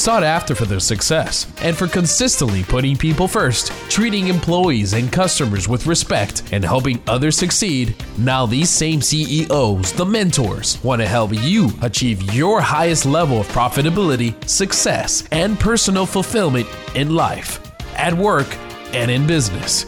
[0.00, 5.68] Sought after for their success and for consistently putting people first, treating employees and customers
[5.68, 11.32] with respect, and helping others succeed, now these same CEOs, the mentors, want to help
[11.34, 17.60] you achieve your highest level of profitability, success, and personal fulfillment in life,
[17.94, 18.48] at work,
[18.94, 19.84] and in business.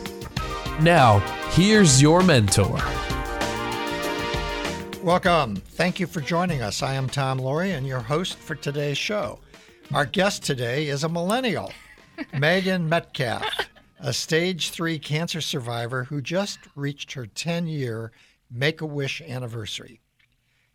[0.83, 1.20] Now,
[1.53, 2.79] here's your mentor.
[5.03, 5.56] Welcome.
[5.56, 6.83] Thank you for joining us.
[6.83, 9.39] I am Tom Laurie and your host for today's show.
[9.95, 11.70] Our guest today is a millennial,
[12.38, 13.69] Megan Metcalfe,
[14.00, 18.10] a stage three cancer survivor who just reached her 10 year
[18.50, 20.00] Make a Wish anniversary.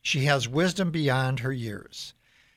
[0.04, 2.14] She has wisdom beyond her years.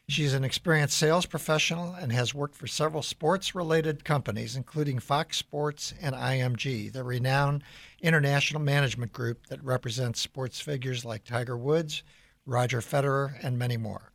[0.07, 5.39] She's an experienced sales professional and has worked for several sports related companies, including Fox
[5.39, 7.65] Sports and IMG, the renowned
[8.03, 12.03] international management group that represents sports figures like Tiger Woods,
[12.45, 14.10] Roger Federer, and many more.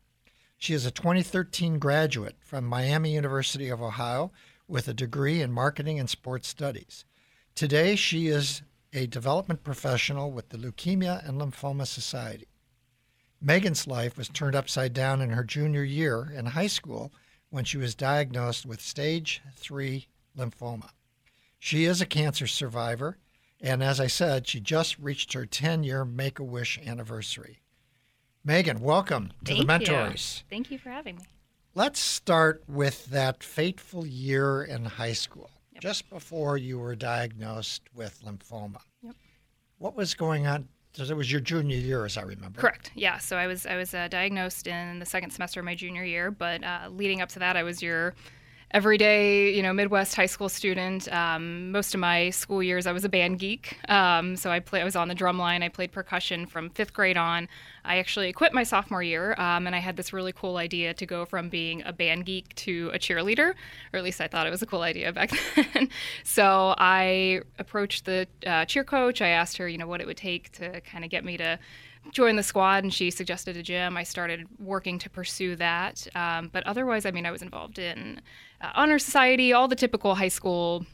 [0.58, 4.32] She is a 2013 graduate from Miami University of Ohio
[4.68, 7.06] with a degree in marketing and sports studies.
[7.54, 8.62] Today, she is
[8.94, 12.48] a development professional with the Leukemia and Lymphoma Society.
[13.42, 17.12] Megan's life was turned upside down in her junior year in high school
[17.50, 20.90] when she was diagnosed with stage 3 lymphoma.
[21.60, 23.18] She is a cancer survivor,
[23.62, 27.60] and as I said, she just reached her 10 year Make a Wish anniversary.
[28.48, 30.44] Megan, welcome to Thank the Mentors.
[30.44, 30.56] You.
[30.56, 31.24] Thank you for having me.
[31.74, 35.82] Let's start with that fateful year in high school, yep.
[35.82, 38.82] just before you were diagnosed with lymphoma.
[39.02, 39.16] Yep.
[39.80, 40.68] What was going on?
[40.92, 42.62] Because it was your junior year, as I remember.
[42.62, 42.92] Correct.
[42.94, 43.18] Yeah.
[43.18, 46.30] So I was I was uh, diagnosed in the second semester of my junior year,
[46.30, 48.14] but uh, leading up to that, I was your
[48.72, 51.12] everyday, you know, Midwest high school student.
[51.12, 53.78] Um, most of my school years, I was a band geek.
[53.90, 54.82] Um, so I play.
[54.82, 55.64] I was on the drum line.
[55.64, 57.48] I played percussion from fifth grade on.
[57.84, 61.06] I actually quit my sophomore year, um, and I had this really cool idea to
[61.06, 63.54] go from being a band geek to a cheerleader,
[63.94, 65.90] or at least I thought it was a cool idea back then.
[66.24, 69.22] so I approached the uh, cheer coach.
[69.22, 71.60] I asked her, you know, what it would take to kind of get me to
[72.12, 73.98] join the squad and she suggested a gym.
[73.98, 76.08] I started working to pursue that.
[76.16, 78.22] Um, but otherwise, I mean, I was involved in
[78.76, 80.86] honor society, all the typical high school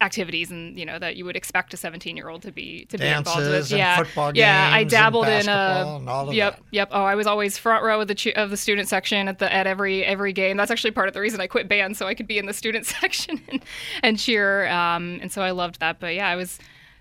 [0.00, 2.96] activities and you know that you would expect a 17 year old to be to
[2.96, 6.00] Dances be involved with yeah football yeah i dabbled in a
[6.32, 6.62] yep that.
[6.72, 9.52] yep oh i was always front row of the of the student section at the
[9.52, 12.14] at every every game that's actually part of the reason i quit band so i
[12.14, 13.62] could be in the student section and,
[14.02, 16.58] and cheer um, and so i loved that but yeah i was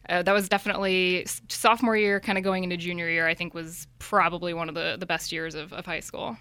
[0.10, 3.28] uh, that was definitely sophomore year, kind of going into junior year.
[3.28, 6.38] I think was probably one of the the best years of, of high school.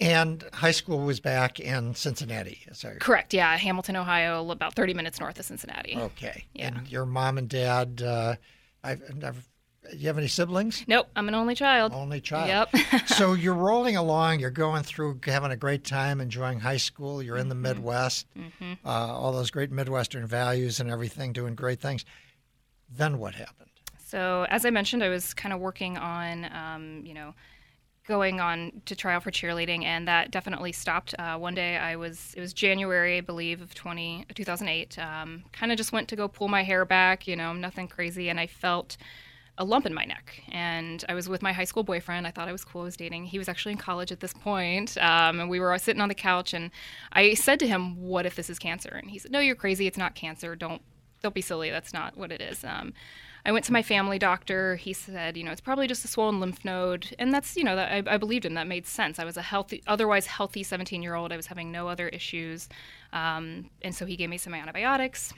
[0.00, 2.60] And high school was back in Cincinnati.
[2.72, 2.98] Sorry.
[2.98, 3.34] Correct.
[3.34, 5.96] Yeah, Hamilton, Ohio, about 30 minutes north of Cincinnati.
[5.96, 6.44] Okay.
[6.54, 6.68] Yeah.
[6.68, 8.36] And your mom and dad, uh,
[8.84, 9.48] I've, I've,
[9.92, 10.84] you have any siblings?
[10.86, 11.92] Nope, I'm an only child.
[11.92, 12.68] Only child.
[12.72, 13.06] Yep.
[13.06, 17.20] so you're rolling along, you're going through, having a great time, enjoying high school.
[17.22, 17.62] You're in the mm-hmm.
[17.62, 18.74] Midwest, mm-hmm.
[18.84, 22.04] uh, all those great Midwestern values and everything, doing great things.
[22.88, 23.70] Then what happened?
[24.04, 27.34] So, as I mentioned, I was kind of working on, um, you know,
[28.08, 31.14] going on to trial for cheerleading, and that definitely stopped.
[31.18, 34.98] Uh, one day, I was it was January, I believe, of 20, 2008.
[34.98, 38.30] Um, kind of just went to go pull my hair back, you know, nothing crazy,
[38.30, 38.96] and I felt
[39.58, 40.42] a lump in my neck.
[40.50, 42.26] And I was with my high school boyfriend.
[42.26, 42.82] I thought I was cool.
[42.82, 43.26] I was dating.
[43.26, 44.96] He was actually in college at this point.
[44.98, 46.70] Um, and we were sitting on the couch, and
[47.12, 49.86] I said to him, "What if this is cancer?" And he said, "No, you're crazy.
[49.86, 50.56] It's not cancer.
[50.56, 50.80] Don't
[51.22, 51.70] don't be silly.
[51.70, 52.64] That's not what it is.
[52.64, 52.94] Um,
[53.44, 54.76] I went to my family doctor.
[54.76, 57.76] He said, you know, it's probably just a swollen lymph node, and that's, you know,
[57.76, 58.54] that I, I believed him.
[58.54, 59.18] That made sense.
[59.18, 61.32] I was a healthy, otherwise healthy 17 year old.
[61.32, 62.68] I was having no other issues,
[63.12, 65.32] um, and so he gave me some antibiotics,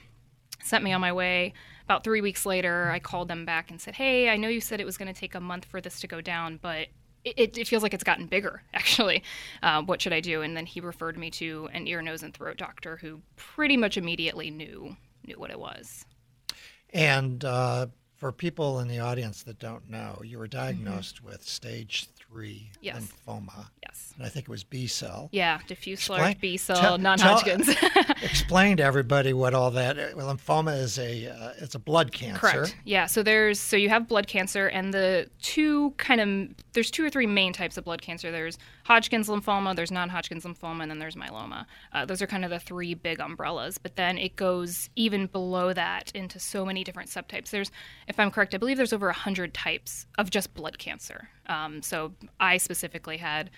[0.63, 1.53] sent me on my way.
[1.85, 4.79] About three weeks later, I called them back and said, hey, I know you said
[4.79, 6.87] it was going to take a month for this to go down, but
[7.23, 9.23] it, it, feels like it's gotten bigger, actually.
[9.61, 10.41] Uh, what should I do?
[10.41, 13.97] And then he referred me to an ear, nose, and throat doctor who pretty much
[13.97, 14.95] immediately knew
[15.27, 16.05] knew what it was.
[16.93, 21.27] And uh, for people in the audience that don't know, you were diagnosed mm-hmm.
[21.27, 23.07] with stage three yes.
[23.27, 23.65] lymphoma.
[23.83, 24.13] Yes.
[24.15, 25.29] And I think it was B cell.
[25.31, 27.69] Yeah, diffuse large B cell, non-Hodgkin's.
[28.21, 30.97] explain to everybody what all that well, lymphoma is.
[30.97, 32.39] A uh, it's a blood cancer.
[32.39, 32.75] Correct.
[32.85, 33.05] Yeah.
[33.05, 37.09] So there's so you have blood cancer, and the two kind of there's two or
[37.09, 38.31] three main types of blood cancer.
[38.31, 41.65] There's Hodgkin's lymphoma, there's non-Hodgkin's lymphoma, and then there's myeloma.
[41.93, 43.77] Uh, those are kind of the three big umbrellas.
[43.77, 47.49] But then it goes even below that into so many different subtypes.
[47.49, 47.71] There's,
[48.07, 51.29] if I'm correct, I believe there's over hundred types of just blood cancer.
[51.47, 53.49] Um, so I specifically had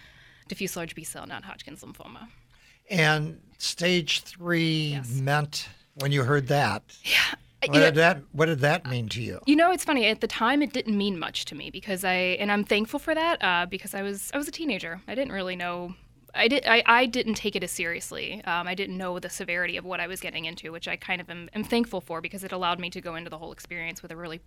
[0.48, 2.28] diffuse large B cell non Hodgkin's lymphoma.
[2.90, 5.10] And stage three Yes.
[5.12, 6.84] meant when you heard that.
[7.04, 7.18] Yeah.
[7.66, 9.40] What you know- did that What did that mean to you?
[9.46, 10.06] You know, it's funny.
[10.08, 13.16] At the time, it didn't mean much to me because I, and I'm thankful for
[13.16, 15.02] that uh, because I was, I was a teenager.
[15.08, 15.96] I didn't really know.
[16.36, 16.66] I did.
[16.66, 18.44] I, I didn't take it as seriously.
[18.44, 21.22] Um, I didn't know the severity of what I was getting into, which I kind
[21.22, 24.02] of am, am thankful for because it allowed me to go into the whole experience
[24.02, 24.42] with a really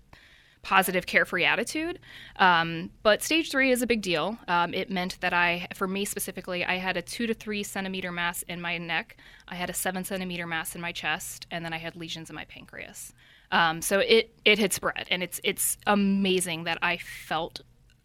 [0.66, 2.00] positive, carefree attitude.
[2.40, 4.36] Um, but stage three is a big deal.
[4.48, 8.10] Um, it meant that I, for me specifically, I had a two to three centimeter
[8.10, 9.16] mass in my neck,
[9.46, 12.34] I had a seven centimeter mass in my chest, and then I had lesions in
[12.34, 13.12] my pancreas.
[13.52, 17.60] Um, so it it had spread, and it's it's amazing that I felt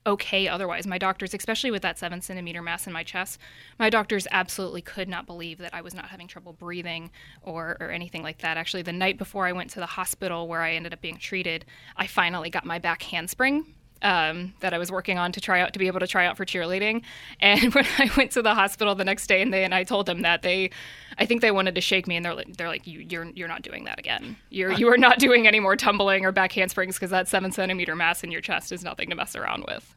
[0.06, 0.88] okay otherwise.
[0.88, 3.40] My doctors, especially with that seven centimeter mass in my chest,
[3.80, 7.12] my doctors absolutely could not believe that I was not having trouble breathing
[7.42, 8.58] or, or anything like that.
[8.58, 11.66] Actually, the night before I went to the hospital where I ended up being treated,
[11.96, 13.66] I finally got my back handspring.
[14.04, 16.36] Um, that I was working on to try out to be able to try out
[16.36, 17.04] for cheerleading,
[17.40, 20.08] and when I went to the hospital the next day and they and I told
[20.08, 20.72] them that they,
[21.20, 23.48] I think they wanted to shake me and they're like they're like you you're you're
[23.48, 24.38] not doing that again.
[24.50, 27.96] You're you are not doing any more tumbling or back handsprings because that seven centimeter
[27.96, 29.96] mass in your chest is nothing to mess around with.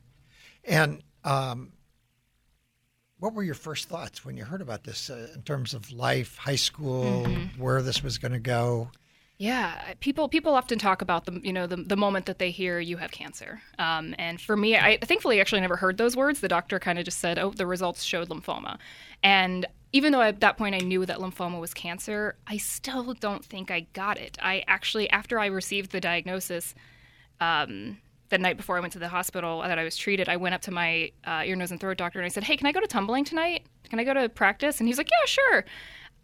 [0.65, 1.73] And um,
[3.19, 6.37] what were your first thoughts when you heard about this uh, in terms of life,
[6.37, 7.63] high school, Mm-hmm.
[7.63, 8.91] where this was going to go?
[9.37, 12.79] Yeah, people people often talk about the you know the, the moment that they hear
[12.79, 13.61] you have cancer.
[13.81, 16.41] Um, and for me, I thankfully actually never heard those words.
[16.41, 18.79] The doctor kind of just said, "Oh, the results showed lymphoma,"
[19.25, 23.45] and even though at that point I knew that lymphoma was cancer, I still don't
[23.45, 24.39] think I got it.
[24.41, 26.75] I actually, after I received the diagnosis,
[27.41, 27.99] um,
[28.29, 30.63] the night before I went to the hospital that I was treated, I went up
[30.63, 32.81] to my uh, ear, nose, and throat doctor and I said, "Hey, can I go
[32.81, 33.67] to tumbling tonight?
[33.91, 35.65] Can I go to practice?" And he's like, "Yeah, sure."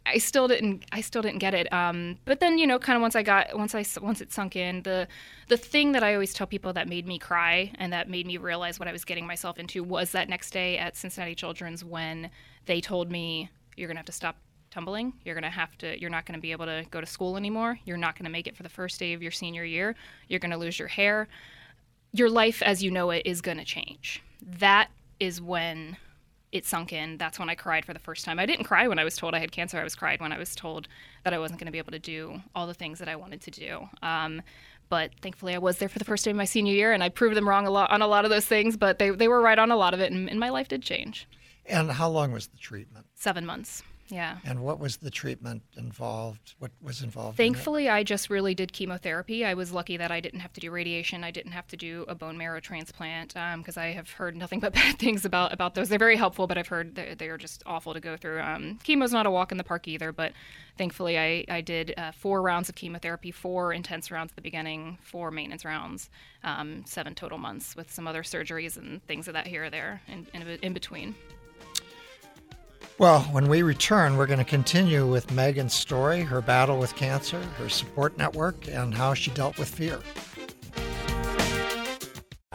[0.05, 0.85] I still didn't.
[0.91, 1.71] I still didn't get it.
[1.71, 4.55] Um, but then, you know, kind of once I got, once I, once it sunk
[4.55, 5.07] in, the,
[5.47, 8.37] the thing that I always tell people that made me cry and that made me
[8.37, 12.31] realize what I was getting myself into was that next day at Cincinnati Children's when
[12.65, 14.37] they told me you're gonna have to stop
[14.71, 15.13] tumbling.
[15.23, 15.99] You're gonna have to.
[15.99, 17.79] You're not gonna be able to go to school anymore.
[17.85, 19.95] You're not gonna make it for the first day of your senior year.
[20.27, 21.27] You're gonna lose your hair.
[22.13, 24.23] Your life as you know it is gonna change.
[24.41, 24.89] That
[25.19, 25.97] is when
[26.51, 27.17] it sunk in.
[27.17, 28.39] That's when I cried for the first time.
[28.39, 29.79] I didn't cry when I was told I had cancer.
[29.79, 30.87] I was cried when I was told
[31.23, 33.41] that I wasn't going to be able to do all the things that I wanted
[33.41, 33.89] to do.
[34.01, 34.41] Um,
[34.89, 37.09] but thankfully, I was there for the first day of my senior year, and I
[37.09, 38.75] proved them wrong a lot on a lot of those things.
[38.75, 40.81] But they they were right on a lot of it, and, and my life did
[40.81, 41.27] change.
[41.65, 43.05] And how long was the treatment?
[43.15, 43.83] Seven months.
[44.09, 44.37] Yeah.
[44.43, 46.55] And what was the treatment involved?
[46.59, 47.37] What was involved?
[47.37, 49.45] Thankfully, I just really did chemotherapy.
[49.45, 51.23] I was lucky that I didn't have to do radiation.
[51.23, 54.73] I didn't have to do a bone marrow transplant because I have heard nothing but
[54.73, 55.89] bad things about, about those.
[55.89, 58.41] They're very helpful, but I've heard that they are just awful to go through.
[58.41, 60.33] Um, chemo's not a walk in the park either, but
[60.77, 64.97] thankfully, I, I did uh, four rounds of chemotherapy, four intense rounds at the beginning,
[65.03, 66.09] four maintenance rounds,
[66.43, 70.01] um, seven total months with some other surgeries and things of that here or there
[70.07, 71.15] in, in, in between.
[72.97, 77.41] Well, when we return, we're going to continue with Megan's story, her battle with cancer,
[77.57, 79.99] her support network, and how she dealt with fear.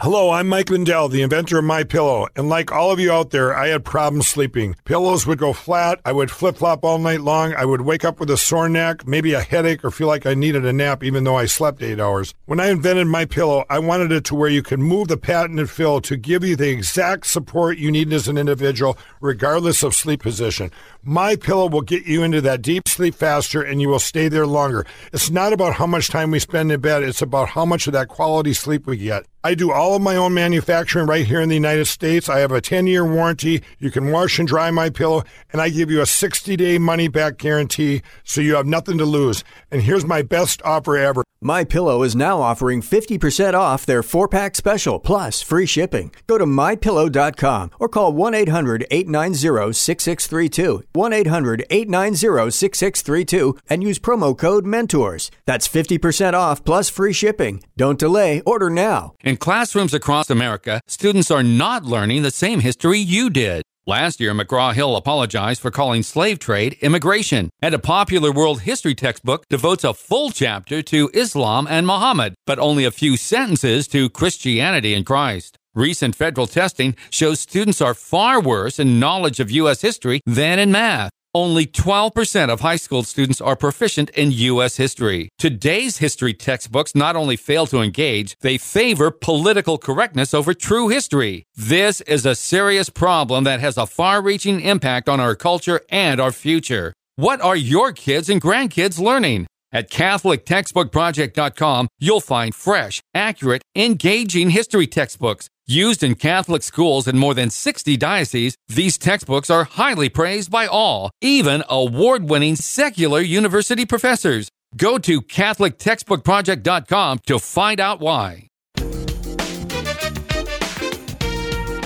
[0.01, 3.31] Hello, I'm Mike Lindell, the inventor of My Pillow, and like all of you out
[3.31, 4.75] there, I had problems sleeping.
[4.85, 8.29] Pillows would go flat, I would flip-flop all night long, I would wake up with
[8.29, 11.35] a sore neck, maybe a headache or feel like I needed a nap even though
[11.35, 12.35] I slept 8 hours.
[12.45, 15.67] When I invented My Pillow, I wanted it to where you could move the patented
[15.67, 20.21] fill to give you the exact support you need as an individual regardless of sleep
[20.21, 20.69] position.
[21.09, 24.45] My Pillow will get you into that deep sleep faster and you will stay there
[24.45, 24.85] longer.
[25.13, 27.93] It's not about how much time we spend in bed, it's about how much of
[27.93, 29.25] that quality sleep we get.
[29.47, 32.27] I do all of my own manufacturing right here in the United States.
[32.27, 33.63] I have a 10 year warranty.
[33.79, 35.23] You can wash and dry my pillow,
[35.53, 39.05] and I give you a 60 day money back guarantee so you have nothing to
[39.05, 39.45] lose.
[39.71, 41.23] And here's my best offer ever.
[41.39, 46.11] My Pillow is now offering 50% off their 4-pack special plus free shipping.
[46.25, 50.81] Go to mypillow.com or call 1-800-890-6632.
[50.97, 55.31] 1-800-890-6632 and use promo code MENTORS.
[55.45, 57.63] That's 50% off plus free shipping.
[57.77, 59.13] Don't delay, order now.
[59.23, 63.63] In classrooms across America, students are not learning the same history you did.
[63.87, 68.93] Last year, McGraw Hill apologized for calling slave trade immigration, and a popular world history
[68.93, 74.09] textbook devotes a full chapter to Islam and Muhammad, but only a few sentences to
[74.09, 75.57] Christianity and Christ.
[75.77, 79.79] Recent federal testing shows students are far worse in knowledge of U.S.
[79.81, 81.11] history than in math.
[81.35, 84.77] Only 12% of high school students are proficient in U.S.
[84.77, 85.29] history.
[85.37, 91.43] Today's history textbooks not only fail to engage, they favor political correctness over true history.
[91.55, 96.19] This is a serious problem that has a far reaching impact on our culture and
[96.19, 96.91] our future.
[97.17, 99.45] What are your kids and grandkids learning?
[99.71, 105.49] At CatholicTextbookProject.com, you'll find fresh, accurate, engaging history textbooks.
[105.67, 110.65] Used in Catholic schools in more than 60 dioceses, these textbooks are highly praised by
[110.65, 114.49] all, even award winning secular university professors.
[114.77, 118.47] Go to CatholicTextbookProject.com to find out why.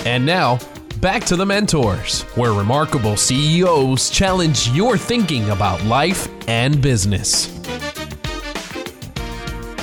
[0.04, 0.58] And now,
[1.02, 7.48] back to the mentors, where remarkable CEOs challenge your thinking about life and business.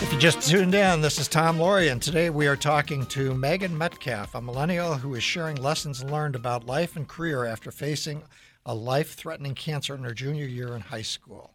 [0.02, 3.34] If you just tuned in, this is Tom Laurie, and today we are talking to
[3.34, 8.24] Megan Metcalfe, a millennial who is sharing lessons learned about life and career after facing
[8.66, 11.54] a life threatening cancer in her junior year in high school.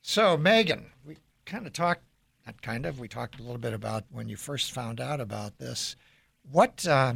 [0.00, 2.04] So, Megan, we kind of talked,
[2.46, 5.58] not kind of, we talked a little bit about when you first found out about
[5.58, 5.94] this.
[6.50, 7.14] What, uh,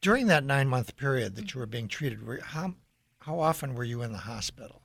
[0.00, 2.74] during that nine month period that you were being treated, how,
[3.20, 4.82] how often were you in the hospital?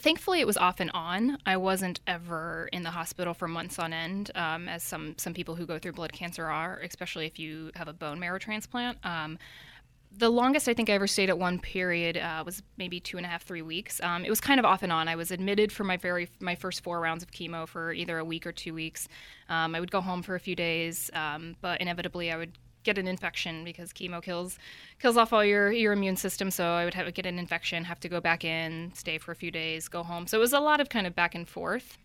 [0.00, 3.92] thankfully it was off and on i wasn't ever in the hospital for months on
[3.92, 7.70] end um, as some some people who go through blood cancer are especially if you
[7.74, 9.38] have a bone marrow transplant um,
[10.12, 13.24] the longest I think I ever stayed at one period uh, was maybe two and
[13.24, 14.00] a half, three weeks.
[14.02, 15.06] Um, it was kind of off and on.
[15.06, 18.24] I was admitted for my very my first four rounds of chemo for either a
[18.24, 19.06] week or two weeks.
[19.48, 22.98] Um, I would go home for a few days, um, but inevitably I would get
[22.98, 24.58] an infection because chemo kills
[24.98, 26.50] kills off all your your immune system.
[26.50, 29.36] So I would have get an infection, have to go back in, stay for a
[29.36, 30.26] few days, go home.
[30.26, 31.98] So it was a lot of kind of back and forth.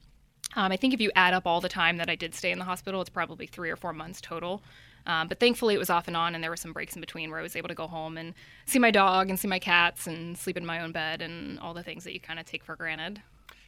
[0.55, 2.59] Um, I think if you add up all the time that I did stay in
[2.59, 4.63] the hospital, it's probably three or four months total.
[5.07, 7.29] Um, but thankfully, it was off and on, and there were some breaks in between
[7.29, 8.33] where I was able to go home and
[8.65, 11.73] see my dog and see my cats and sleep in my own bed and all
[11.73, 13.21] the things that you kind of take for granted.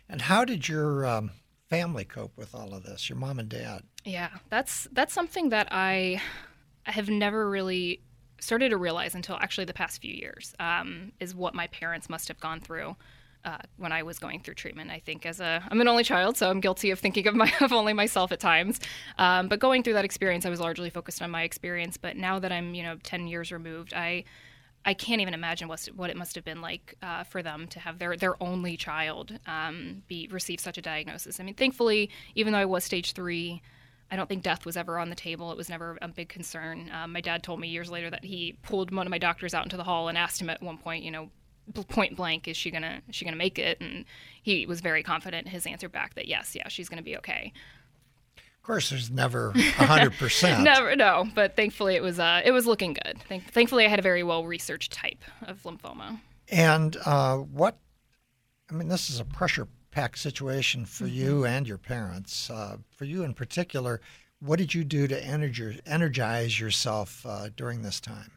[0.09, 1.31] And how did your um,
[1.69, 3.09] family cope with all of this?
[3.09, 3.83] Your mom and dad?
[4.03, 6.21] Yeah, that's that's something that I
[6.91, 8.01] have never really
[8.39, 12.27] started to realize until actually the past few years um, is what my parents must
[12.27, 12.95] have gone through
[13.45, 14.91] uh, when I was going through treatment.
[14.91, 17.51] I think as a I'm an only child, so I'm guilty of thinking of my
[17.61, 18.79] of only myself at times.
[19.17, 21.97] Um, but going through that experience, I was largely focused on my experience.
[21.97, 24.25] But now that I'm you know 10 years removed, I
[24.85, 27.79] I can't even imagine what what it must have been like uh, for them to
[27.79, 31.39] have their their only child um, be receive such a diagnosis.
[31.39, 33.61] I mean, thankfully, even though I was stage three.
[34.09, 35.51] I don't think death was ever on the table.
[35.51, 36.89] It was never a big concern.
[36.93, 39.65] Um, my dad told me years later that he pulled one of my doctors out
[39.65, 41.29] into the hall and asked him at one point, you know,
[41.89, 43.79] point blank, is she gonna is she gonna make it?
[43.81, 44.05] And
[44.41, 45.49] he was very confident.
[45.49, 47.51] His answer back that yes, yeah, she's gonna be okay.
[48.37, 50.63] Of course, there's never hundred percent.
[50.65, 51.25] Never, no.
[51.33, 53.17] But thankfully, it was uh, it was looking good.
[53.27, 56.19] Thank- thankfully, I had a very well researched type of lymphoma.
[56.49, 57.77] And uh, what?
[58.69, 61.15] I mean, this is a pressure packed situation for Mm-hmm.
[61.15, 62.49] you and your parents.
[62.51, 63.99] Uh, for you in particular,
[64.39, 68.31] what did you do to energi- energize yourself uh, during this time?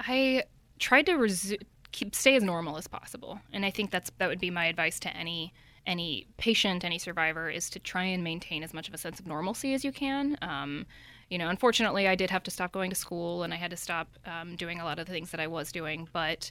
[0.00, 0.42] I
[0.80, 4.40] tried to resu- keep stay as normal as possible, and I think that's that would
[4.40, 5.52] be my advice to any
[5.86, 9.26] any patient, any survivor, is to try and maintain as much of a sense of
[9.26, 10.36] normalcy as you can.
[10.42, 10.84] Um,
[11.30, 13.76] you know, unfortunately, I did have to stop going to school, and I had to
[13.76, 16.50] stop um, doing a lot of the things that I was doing, but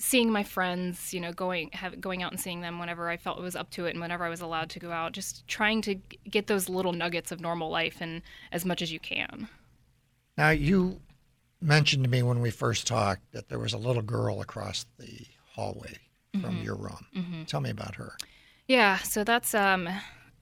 [0.00, 3.38] seeing my friends, you know, going have, going out and seeing them whenever I felt
[3.38, 5.82] it was up to it and whenever I was allowed to go out, just trying
[5.82, 5.96] to
[6.30, 9.48] get those little nuggets of normal life and as much as you can.
[10.36, 11.00] Now, you
[11.60, 15.26] mentioned to me when we first talked that there was a little girl across the
[15.54, 15.96] hallway
[16.32, 16.62] from Mm-hmm.
[16.62, 17.44] your room.
[17.48, 18.12] Tell me about her.
[18.68, 19.88] Yeah, so that's um,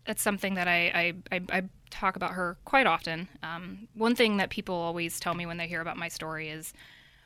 [0.04, 3.28] that's something that I, I, I, I talk about her quite often.
[3.42, 6.75] Um, one thing that people always tell me when they hear about my story is,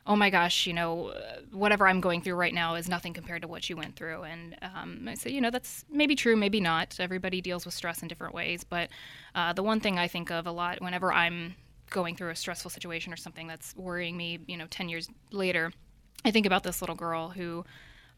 [0.05, 3.41] "Oh my gosh, you know, uh, whatever I'm going through right now is nothing compared
[3.43, 6.59] to what you went through." And um, I say, you know, that's maybe true, maybe
[6.59, 6.99] not.
[6.99, 8.89] Everybody deals with stress in different ways, but
[9.35, 11.55] uh, the one thing I think of a lot whenever I'm
[11.89, 15.71] going through a stressful situation or something that's worrying me, you know, ten years later,
[16.23, 17.65] I think about this little girl who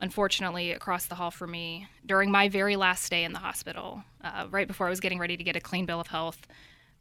[0.03, 4.45] unfortunately, across the hall from me during my very last day in the hospital, uh,
[4.51, 6.45] right before I was getting ready to get a clean bill of health,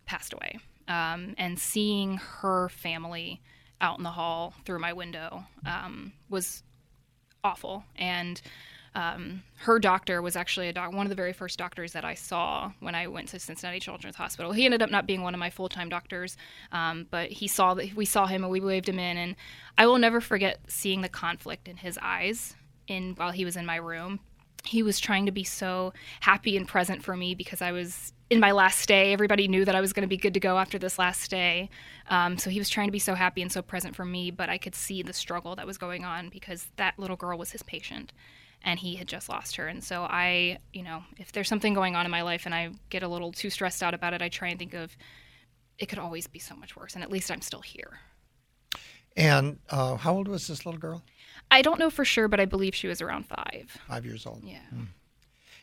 [0.07, 0.59] passed away.
[0.87, 3.41] Um, and seeing her family
[3.83, 6.62] out in the hall through my window um, was
[7.45, 7.85] awful.
[7.97, 8.41] And
[8.95, 12.15] um, her doctor was actually a doc- one of the very first doctors that I
[12.15, 14.53] saw when I went to Cincinnati Children's Hospital.
[14.53, 16.37] He ended up not being one of my full time doctors,
[16.73, 19.37] um, but he saw that we saw him and we waved him in, and
[19.79, 22.55] I will never forget seeing the conflict in his eyes
[22.87, 24.21] in while he was in my room.
[24.64, 28.40] He was trying to be so happy and present for me because I was in
[28.40, 29.12] my last day.
[29.12, 31.69] Everybody knew that I was going to be good to go after this last day.
[32.09, 34.49] Um, so he was trying to be so happy and so present for me, but
[34.49, 37.62] I could see the struggle that was going on because that little girl was his
[37.62, 38.12] patient
[38.64, 39.66] and he had just lost her.
[39.66, 42.71] And so I, you know, if there's something going on in my life and I
[42.90, 44.97] get a little too stressed out about it, I try and think of
[45.78, 46.95] it could always be so much worse.
[46.95, 47.99] And at least I'm still here.
[49.16, 51.02] And uh, how old was this little girl?
[51.51, 53.79] I don't know for sure, but I believe she was around five.
[53.89, 54.43] Five years old.
[54.45, 54.61] Yeah.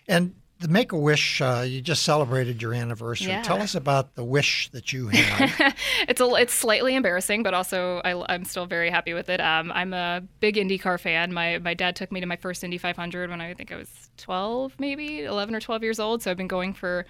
[0.08, 3.28] And the Make a Wish, uh, you just celebrated your anniversary.
[3.28, 3.42] Yeah.
[3.42, 5.74] Tell us about the wish that you had.
[6.08, 9.40] it's a it's slightly embarrassing, but also I, am still very happy with it.
[9.40, 11.32] Um, I'm a big IndyCar fan.
[11.34, 14.10] My my dad took me to my first Indy 500 when I think I was
[14.18, 16.22] 12, maybe 11 or 12 years old.
[16.22, 17.06] So I've been going for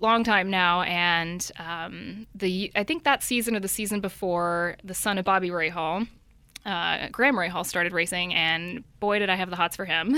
[0.00, 0.82] a long time now.
[0.82, 5.50] And um, the I think that season or the season before, the son of Bobby
[5.50, 6.06] Rahal.
[6.66, 10.16] Uh, Graham Rahal started racing, and boy, did I have the hots for him.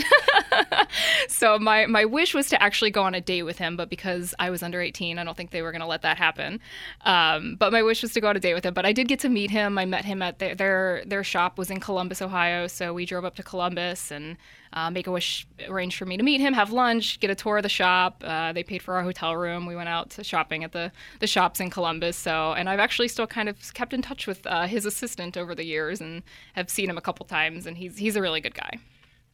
[1.28, 4.34] so my my wish was to actually go on a date with him, but because
[4.38, 6.60] I was under 18, I don't think they were going to let that happen.
[7.02, 8.72] Um, but my wish was to go on a date with him.
[8.72, 9.76] But I did get to meet him.
[9.76, 12.66] I met him at their their, their shop was in Columbus, Ohio.
[12.66, 14.38] So we drove up to Columbus and
[14.72, 17.58] uh, Make a Wish arranged for me to meet him, have lunch, get a tour
[17.58, 18.22] of the shop.
[18.24, 19.66] Uh, they paid for our hotel room.
[19.66, 22.16] We went out to shopping at the the shops in Columbus.
[22.16, 25.54] So and I've actually still kind of kept in touch with uh, his assistant over
[25.54, 26.22] the years and
[26.54, 27.66] have seen him a couple times.
[27.66, 28.78] And he's he's a really good guy.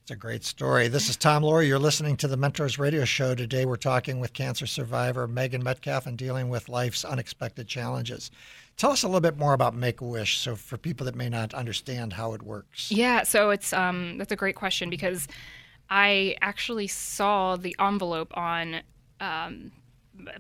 [0.05, 0.89] It's a great story.
[0.89, 1.67] This is Tom Laurie.
[1.67, 3.35] You're listening to the Mentors Radio Show.
[3.35, 8.31] Today we're talking with cancer survivor Megan Metcalfe and dealing with life's unexpected challenges.
[8.77, 11.29] Tell us a little bit more about Make a Wish, so for people that may
[11.29, 12.91] not understand how it works.
[12.91, 15.29] Yeah, so it's um, that's a great question because
[15.89, 18.81] I actually saw the envelope on
[19.21, 19.71] um,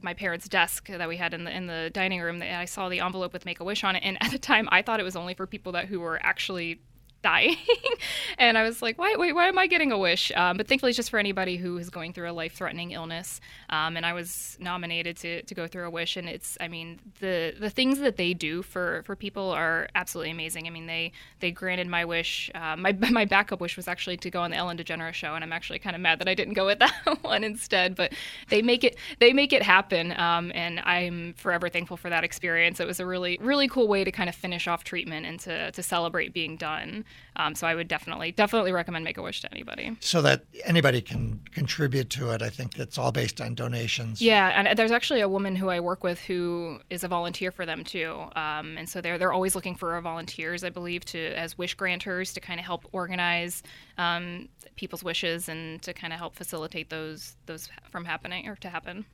[0.02, 2.42] my parents' desk that we had in the in the dining room.
[2.42, 4.68] And I saw the envelope with Make a Wish on it, and at the time
[4.72, 6.80] I thought it was only for people that who were actually
[7.24, 7.56] dying.
[8.38, 10.30] and I was like, why, wait, why am I getting a wish?
[10.36, 13.40] Um, but thankfully, it's just for anybody who is going through a life threatening illness.
[13.70, 16.16] Um, and I was nominated to, to go through a wish.
[16.16, 20.30] And it's, I mean, the, the things that they do for, for people are absolutely
[20.30, 20.66] amazing.
[20.66, 22.50] I mean, they, they granted my wish.
[22.54, 25.34] Uh, my, my backup wish was actually to go on the Ellen DeGeneres show.
[25.34, 27.96] And I'm actually kind of mad that I didn't go with that one instead.
[27.96, 28.12] But
[28.50, 30.12] they make it, they make it happen.
[30.20, 32.80] Um, and I'm forever thankful for that experience.
[32.80, 35.72] It was a really, really cool way to kind of finish off treatment and to,
[35.72, 37.06] to celebrate being done.
[37.36, 39.96] Um, so I would definitely definitely recommend Make a Wish to anybody.
[40.00, 42.42] So that anybody can contribute to it.
[42.42, 44.22] I think it's all based on donations.
[44.22, 47.66] Yeah, and there's actually a woman who I work with who is a volunteer for
[47.66, 48.14] them too.
[48.36, 52.32] Um, and so they're they're always looking for volunteers, I believe, to as wish granters
[52.34, 53.62] to kind of help organize
[53.98, 58.68] um, people's wishes and to kind of help facilitate those those from happening or to
[58.68, 59.04] happen.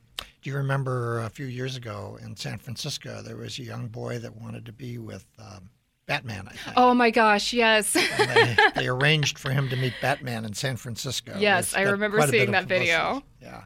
[0.41, 4.19] Do you remember a few years ago in San Francisco there was a young boy
[4.19, 5.69] that wanted to be with um,
[6.11, 6.73] Batman, I think.
[6.77, 7.93] Oh my gosh, yes.
[7.93, 11.35] they, they, arranged for him to meet Batman in San Francisco.
[11.39, 13.23] Yes, I remember seeing that video.
[13.41, 13.63] Yeah.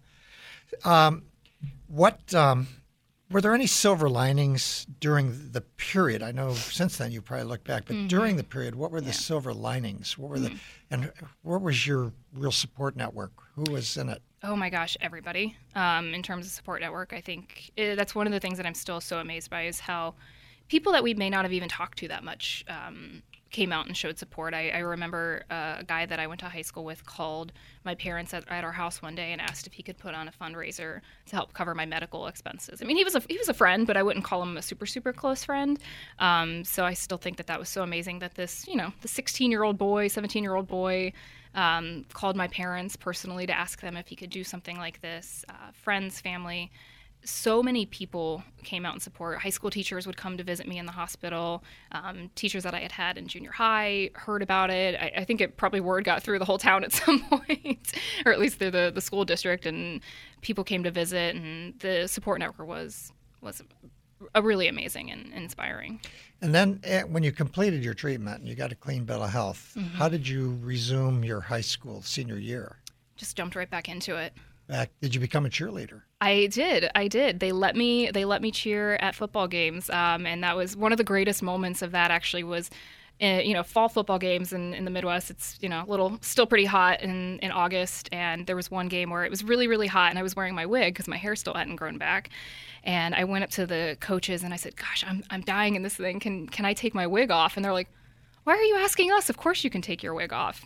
[0.84, 1.24] Um,
[1.88, 2.68] what um,
[3.32, 6.22] were there any silver linings during the period?
[6.22, 8.08] I know since then you probably look back, but mm-hmm.
[8.08, 9.14] during the period, what were the yeah.
[9.14, 10.18] silver linings?
[10.18, 10.56] What were mm-hmm.
[10.56, 10.60] the
[10.92, 13.32] and what was your real support network?
[13.56, 14.22] Who was in it?
[14.44, 15.58] Oh my gosh, everybody.
[15.74, 18.58] Um, in terms of support network, I think it, eh, that's one of the things
[18.58, 20.14] that I'm still so amazed by is how
[20.67, 23.21] people that we may not have even talked to that much um,
[23.56, 24.54] came out and showed support.
[24.54, 27.54] I, I remember uh, a guy that I went to high school with called
[27.86, 30.28] my parents at, at, our house one day and asked if he could put on
[30.28, 32.82] a fundraiser to help cover my medical expenses.
[32.82, 34.62] I mean, he was a he was a friend, but I wouldn't call him a
[34.62, 35.80] super super close friend.
[36.19, 39.08] Um, so I still think that that was so amazing that this you know the
[39.08, 41.13] 16 year old boy, 17 year old boy.
[41.54, 45.45] Um, called my parents personally to ask them if he could do something like this.
[45.47, 46.69] Uh, friends, family,
[47.26, 49.40] so many people came out in support.
[49.40, 51.64] High school teachers would come to visit me in the hospital.
[51.92, 54.96] Um, teachers that I had had in junior high heard about it.
[54.96, 57.94] I, I, think it probably word got through the whole town at some point,
[58.26, 60.02] or at least through the, the school district, and
[60.42, 61.36] people came to visit.
[61.36, 63.12] And the support network was
[63.42, 63.62] was
[64.34, 66.00] a really amazing and inspiring.
[66.42, 69.32] And then eh, when you completed your treatment and you got a clean bill of
[69.32, 69.96] health, mm-hmm.
[69.96, 72.78] how did you resume your high school senior year?
[73.18, 74.34] Just jumped right back into it
[74.67, 76.01] back did you become a cheerleader?
[76.21, 77.39] I did i did.
[77.39, 80.91] They let me they let me cheer at football games um, and that was one
[80.91, 82.69] of the greatest moments of that actually was
[83.21, 85.30] uh, you know fall football games in, in the midwest.
[85.30, 88.88] It's you know a little still pretty hot in, in august and there was one
[88.88, 91.17] game where it was really really hot and i was wearing my wig because my
[91.17, 92.30] hair still hadn't grown back.
[92.84, 95.82] And i went up to the coaches and i said gosh i'm, I'm dying in
[95.84, 96.19] this thing.
[96.19, 97.56] Can, can i take my wig off?
[97.56, 97.89] And they're like
[98.43, 99.32] why are you asking us?
[99.32, 100.65] Of course you can take your wig off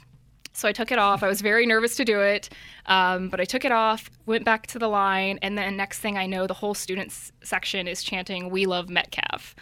[0.59, 1.23] so I took it off.
[1.23, 2.49] I was very nervous to do it,
[2.85, 6.17] um, but I took it off, went back to the line, and then next thing
[6.17, 9.55] I know, the whole students section is chanting "We love Metcalfe,"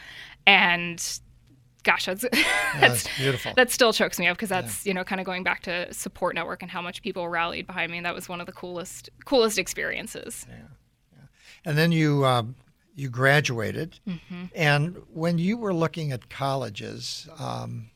[0.46, 1.20] and
[1.84, 3.54] gosh, that's that's, that's, beautiful.
[3.56, 4.90] That still chokes me up because that's yeah.
[4.90, 7.92] you know kind of going back to support network and how much people rallied behind
[7.92, 7.98] me.
[7.98, 10.46] and That was one of the coolest coolest experiences.
[10.50, 10.56] Yeah,
[11.14, 11.26] yeah.
[11.66, 12.26] and then you.
[12.26, 12.56] Um,
[13.00, 14.46] you graduated, mm-hmm.
[14.56, 17.92] and when you were looking at colleges, um,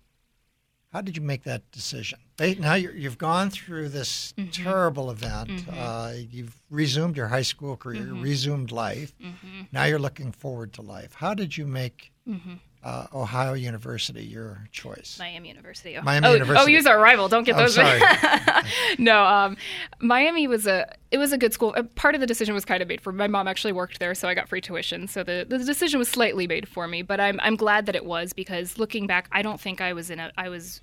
[0.94, 2.20] how did you make that decision?
[2.42, 4.50] They, now you have gone through this mm-hmm.
[4.50, 5.50] terrible event.
[5.50, 5.78] Mm-hmm.
[5.78, 8.22] Uh, you've resumed your high school career, mm-hmm.
[8.22, 9.14] resumed life.
[9.20, 9.62] Mm-hmm.
[9.72, 11.14] Now you're looking forward to life.
[11.14, 12.12] How did you make
[12.84, 15.18] uh, Ohio University, your choice.
[15.20, 15.98] Miami University.
[15.98, 16.64] Oh, Miami oh, University.
[16.64, 17.28] Oh, use our rival.
[17.28, 17.76] Don't get Oh, those.
[17.76, 18.02] sorry.
[18.98, 19.56] no, um,
[20.00, 21.76] Miami was a it was a good school.
[21.78, 23.48] Uh, Part of the decision was kind of made for my mom.
[23.48, 25.08] Actually worked there, so I got free tuition.
[25.08, 28.06] So the, the decision was slightly made for me, but I'm I'm glad that it
[28.06, 30.82] was because looking back, I don't think I was in a I was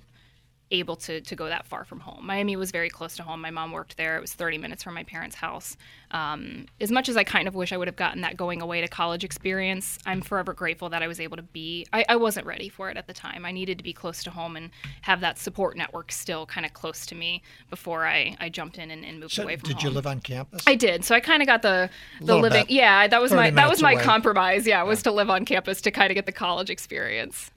[0.71, 2.25] able to to go that far from home.
[2.25, 3.41] Miami was very close to home.
[3.41, 4.17] My mom worked there.
[4.17, 5.75] It was 30 minutes from my parents' house.
[6.11, 8.81] Um, as much as I kind of wish I would have gotten that going away
[8.81, 11.85] to college experience, I'm forever grateful that I was able to be.
[11.93, 13.45] I, I wasn't ready for it at the time.
[13.45, 14.69] I needed to be close to home and
[15.01, 18.91] have that support network still kind of close to me before I, I jumped in
[18.91, 19.85] and, and moved So away from did home.
[19.85, 20.63] you live on campus?
[20.67, 21.05] I did.
[21.05, 21.89] So I kind of got the
[22.21, 22.63] the living.
[22.65, 22.69] bit.
[22.71, 24.03] Yeah, that was my that was my away.
[24.03, 24.65] compromise.
[24.67, 27.51] Yeah, was to live on campus to kind of get the college experience.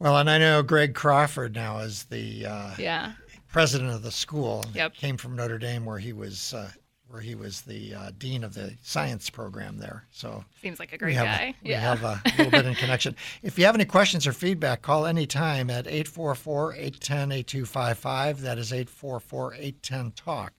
[0.00, 3.12] Well, and I know Greg Crawford now is the uh, Yeah.
[3.48, 4.64] president of the school.
[4.74, 4.94] Yep.
[4.94, 6.70] Came from Notre Dame, where he was uh,
[7.08, 10.04] where he was the uh, dean of the science program there.
[10.10, 11.54] So Seems like a we great have, guy.
[11.62, 11.80] we yeah.
[11.94, 13.14] have a little bit in connection.
[13.44, 18.38] If you have any questions or feedback, call anytime at 844-810-8255.
[18.38, 20.50] That is 844-810-TALK.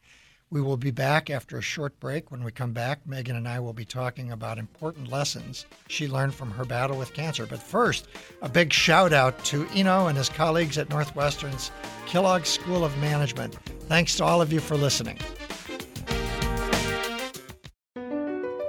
[0.55, 2.31] We will be back after a short break.
[2.31, 6.33] When we come back, Megan and I will be talking about important lessons she learned
[6.33, 7.45] from her battle with cancer.
[7.45, 8.07] But first,
[8.41, 11.71] a big shout out to Eno and his colleagues at Northwestern's
[12.05, 13.55] Kellogg School of Management.
[13.89, 15.19] Thanks to all of you for listening.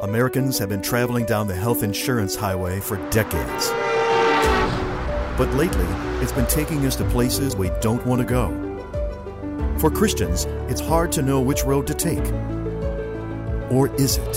[0.03, 3.71] Americans have been traveling down the health insurance highway for decades.
[5.39, 5.87] But lately,
[6.21, 8.66] it's been taking us to places we don't want to go.
[9.79, 12.25] For Christians, it's hard to know which road to take.
[13.71, 14.37] Or is it?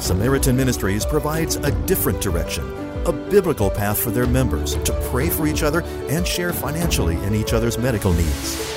[0.00, 2.64] Samaritan Ministries provides a different direction,
[3.04, 7.34] a biblical path for their members to pray for each other and share financially in
[7.34, 8.74] each other's medical needs.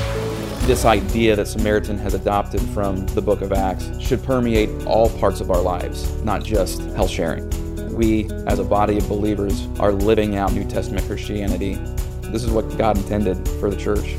[0.67, 5.39] This idea that Samaritan has adopted from the book of Acts should permeate all parts
[5.39, 7.50] of our lives, not just health sharing.
[7.96, 11.76] We, as a body of believers, are living out New Testament Christianity.
[12.24, 14.17] This is what God intended for the church.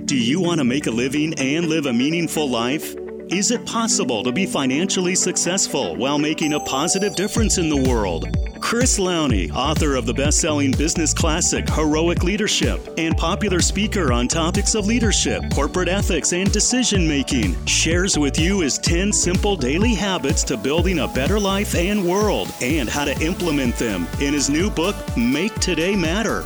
[0.06, 2.94] Do you want to make a living and live a meaningful life?
[3.30, 8.26] Is it possible to be financially successful while making a positive difference in the world?
[8.60, 14.26] Chris Lowney, author of the best selling business classic Heroic Leadership and popular speaker on
[14.26, 19.94] topics of leadership, corporate ethics, and decision making, shares with you his 10 simple daily
[19.94, 24.50] habits to building a better life and world and how to implement them in his
[24.50, 26.44] new book, Make Today Matter.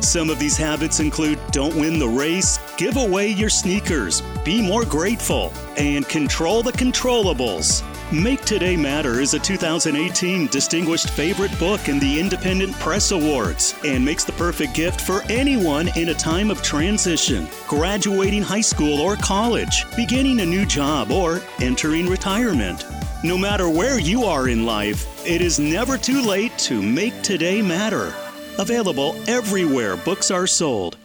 [0.00, 4.84] Some of these habits include don't win the race, give away your sneakers, be more
[4.84, 7.82] grateful, and control the controllables.
[8.12, 14.04] Make Today Matter is a 2018 Distinguished Favorite Book in the Independent Press Awards and
[14.04, 19.16] makes the perfect gift for anyone in a time of transition, graduating high school or
[19.16, 22.84] college, beginning a new job, or entering retirement.
[23.24, 27.62] No matter where you are in life, it is never too late to make today
[27.62, 28.14] matter.
[28.58, 30.96] Available everywhere books are sold.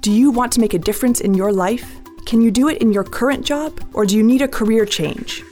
[0.00, 2.00] Do you want to make a difference in your life?
[2.26, 5.44] Can you do it in your current job, or do you need a career change?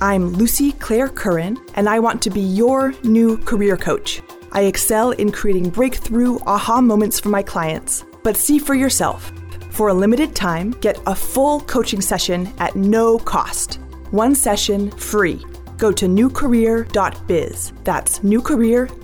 [0.00, 4.22] I'm Lucy Claire Curran, and I want to be your new career coach.
[4.52, 8.04] I excel in creating breakthrough aha moments for my clients.
[8.22, 9.30] But see for yourself.
[9.70, 13.74] For a limited time, get a full coaching session at no cost.
[14.10, 15.44] One session free.
[15.80, 17.72] Go to newcareer.biz.
[17.84, 18.96] That's newcareer.biz.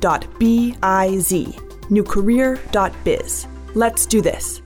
[1.89, 3.47] Newcareer.biz.
[3.75, 4.63] Let's do this.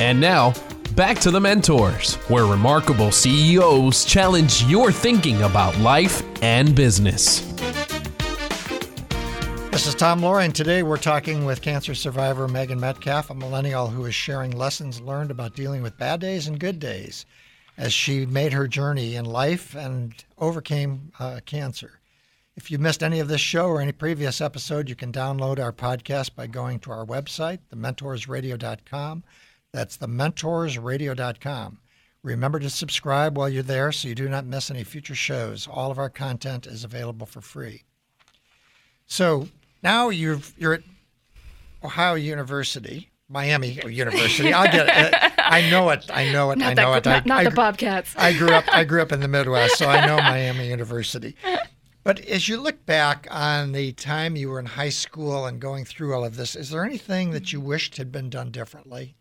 [0.00, 0.54] And now,
[0.94, 7.40] back to the mentors, where remarkable CEOs challenge your thinking about life and business.
[9.72, 13.88] This is Tom Laurie, and today we're talking with cancer survivor Megan Metcalfe, a millennial
[13.88, 17.26] who is sharing lessons learned about dealing with bad days and good days
[17.78, 22.00] as she made her journey in life and overcame uh, cancer.
[22.56, 25.72] If you missed any of this show or any previous episode, you can download our
[25.72, 29.22] podcast by going to our website, thementorsradio.com.
[29.72, 31.78] That's thementorsradio.com.
[32.24, 35.68] Remember to subscribe while you're there so you do not miss any future shows.
[35.68, 37.84] All of our content is available for free.
[39.06, 39.48] So
[39.84, 40.82] now you're you're at
[41.84, 44.52] Ohio University, Miami University.
[44.52, 45.14] I'll get it.
[45.48, 46.06] I know it.
[46.12, 46.58] I know it.
[46.58, 47.08] Not I know that- it.
[47.08, 48.14] not- I, not I the Bobcats.
[48.16, 48.64] I grew up.
[48.72, 51.36] I grew up in the Midwest, so I know Miami University.
[52.04, 55.84] But as you look back on the time you were in high school and going
[55.84, 59.14] through all of this, is there anything that you wished had been done differently?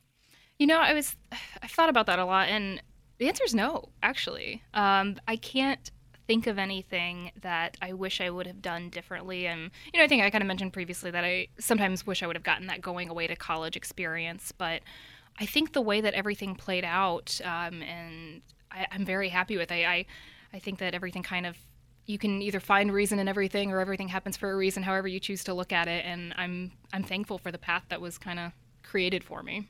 [0.59, 1.15] You know, I was
[1.61, 2.81] I've thought about that a lot, and
[3.17, 3.89] the answer is no.
[4.03, 5.91] Actually, um, I can't
[6.27, 9.47] think of anything that I wish I would have done differently.
[9.47, 12.27] And you know, I think I kind of mentioned previously that I sometimes wish I
[12.27, 14.81] would have gotten that going away to college experience, but
[15.39, 19.71] I think the way that everything played out, um, and I, I'm very happy with.
[19.71, 20.05] I, I
[20.53, 21.57] I think that everything kind of
[22.05, 25.19] you can either find reason in everything or everything happens for a reason, however you
[25.19, 26.05] choose to look at it.
[26.05, 28.51] And I'm I'm thankful for the path that was kind of
[28.83, 29.67] created for me.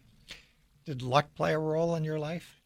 [0.85, 2.57] Did luck play a role in your life?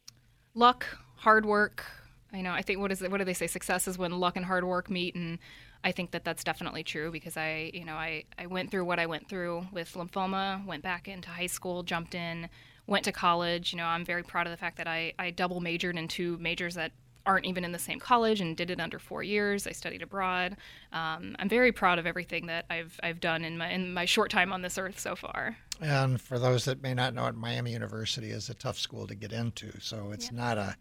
[0.54, 0.86] luck,
[1.16, 1.84] hard work.
[2.32, 2.52] I know.
[2.52, 3.10] I think what is it?
[3.10, 3.46] What do they say?
[3.46, 5.38] Success is when luck and hard work meet, and
[5.84, 8.98] I think that that's definitely true because I, you know, I I went through what
[8.98, 12.48] I went through with lymphoma, went back into high school, jumped in,
[12.86, 13.72] went to college.
[13.72, 16.38] You know, I'm very proud of the fact that I I double majored in two
[16.38, 16.92] majors that
[17.24, 19.66] aren't even in the same college and did it under four years.
[19.66, 20.56] I studied abroad.
[20.92, 24.30] Um, I'm very proud of everything that I've I've done in my in my short
[24.30, 25.56] time on this earth so far.
[25.80, 29.14] And for those that may not know it, Miami University is a tough school to
[29.14, 29.72] get into.
[29.80, 30.76] So it's not a,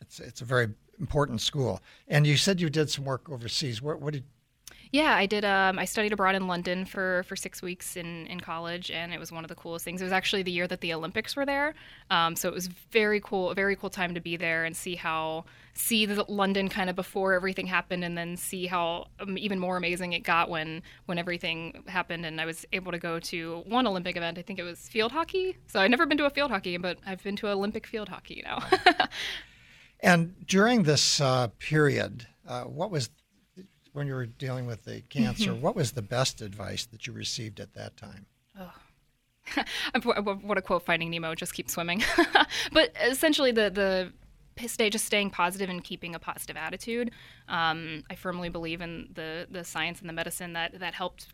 [0.00, 1.80] it's it's a very important school.
[2.08, 3.80] And you said you did some work overseas.
[3.80, 4.24] What what did
[4.92, 5.44] Yeah, I did.
[5.44, 9.20] Um, I studied abroad in London for, for six weeks in, in college, and it
[9.20, 10.00] was one of the coolest things.
[10.00, 11.74] It was actually the year that the Olympics were there,
[12.10, 14.96] um, so it was very cool, a very cool time to be there and see
[14.96, 19.60] how see the London kind of before everything happened, and then see how um, even
[19.60, 22.26] more amazing it got when when everything happened.
[22.26, 24.38] And I was able to go to one Olympic event.
[24.38, 25.56] I think it was field hockey.
[25.68, 28.42] So I've never been to a field hockey, but I've been to Olympic field hockey
[28.44, 28.64] now.
[30.02, 33.10] And during this uh, period, uh, what was
[33.92, 35.52] when you were dealing with the cancer?
[35.52, 35.60] Mhm.
[35.60, 38.26] What was the best advice that you received at that time?
[39.94, 42.02] I want to quote Finding Nemo: "Just keep swimming."
[42.72, 44.12] but essentially, the the
[44.68, 47.10] stay just staying positive and keeping a positive attitude.
[47.48, 51.28] Um, I firmly believe in the the science and the medicine that that helped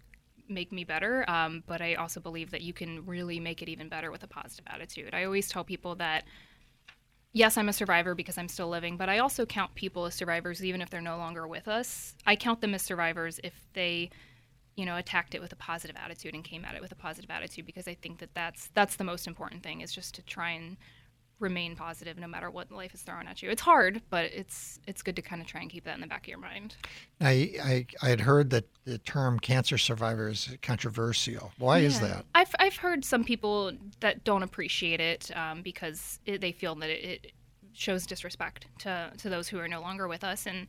[0.49, 1.29] make me better.
[1.29, 4.29] Um, but I also believe that you can really make it even better with a
[4.29, 5.12] positive attitude.
[5.12, 6.25] I always tell people that.
[7.37, 10.64] Yes, I'm a survivor because I'm still living, but I also count people as survivors
[10.64, 12.14] even if they're no longer with us.
[12.27, 14.09] I count them as survivors if they
[14.75, 17.31] you know attacked it with a positive attitude and came at it with a positive
[17.31, 20.53] attitude because I think that that's that's the most important thing is just to try
[20.53, 20.79] and
[21.38, 23.51] remain positive no matter what life is throwing at you.
[23.51, 26.07] It's hard, but it's it's good to kind of try and keep that in the
[26.07, 26.77] back of your mind.
[27.20, 31.53] I I, I had heard that the term cancer survivor is controversial.
[31.59, 32.25] Why is that?
[32.35, 36.90] I've I've heard some people that don't appreciate it um, because it, they feel that
[36.90, 37.33] it, it
[37.72, 40.66] shows disrespect to to those who are no longer with us and.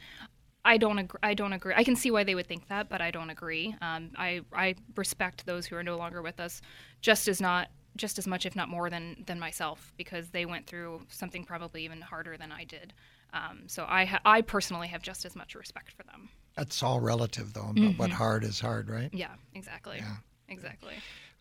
[0.66, 1.20] I don't agree.
[1.24, 1.74] I don't agree.
[1.78, 3.74] I can see why they would think that, but I don't agree.
[3.82, 6.62] Um, I I respect those who are no longer with us,
[7.00, 10.68] just as not just as much, if not more, than than myself, because they went
[10.68, 12.94] through something probably even harder than I did.
[13.34, 16.30] Um, so I ha- I personally have just as much respect for them.
[16.56, 17.72] That's all relative, though.
[17.76, 19.10] But what hard is hard, right?
[19.14, 19.98] Yeah, exactly.
[19.98, 20.16] Yeah.
[20.50, 20.94] Exactly.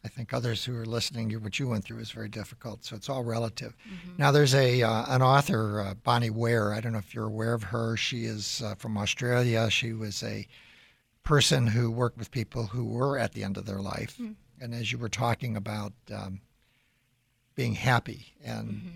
[0.04, 2.84] I think others who are listening, what you went through is very difficult.
[2.84, 3.76] So it's all relative.
[3.88, 4.16] Mm-hmm.
[4.18, 6.72] Now, there's a uh, an author, uh, Bronnie Ware.
[6.72, 7.96] I don't know if you're aware of her.
[7.96, 9.70] She is uh, from Australia.
[9.70, 10.46] She was a
[11.24, 14.16] person who worked with people who were at the end of their life.
[14.20, 14.36] Mm.
[14.60, 16.40] And as you were talking about um,
[17.54, 18.88] being happy and Mm-hmm.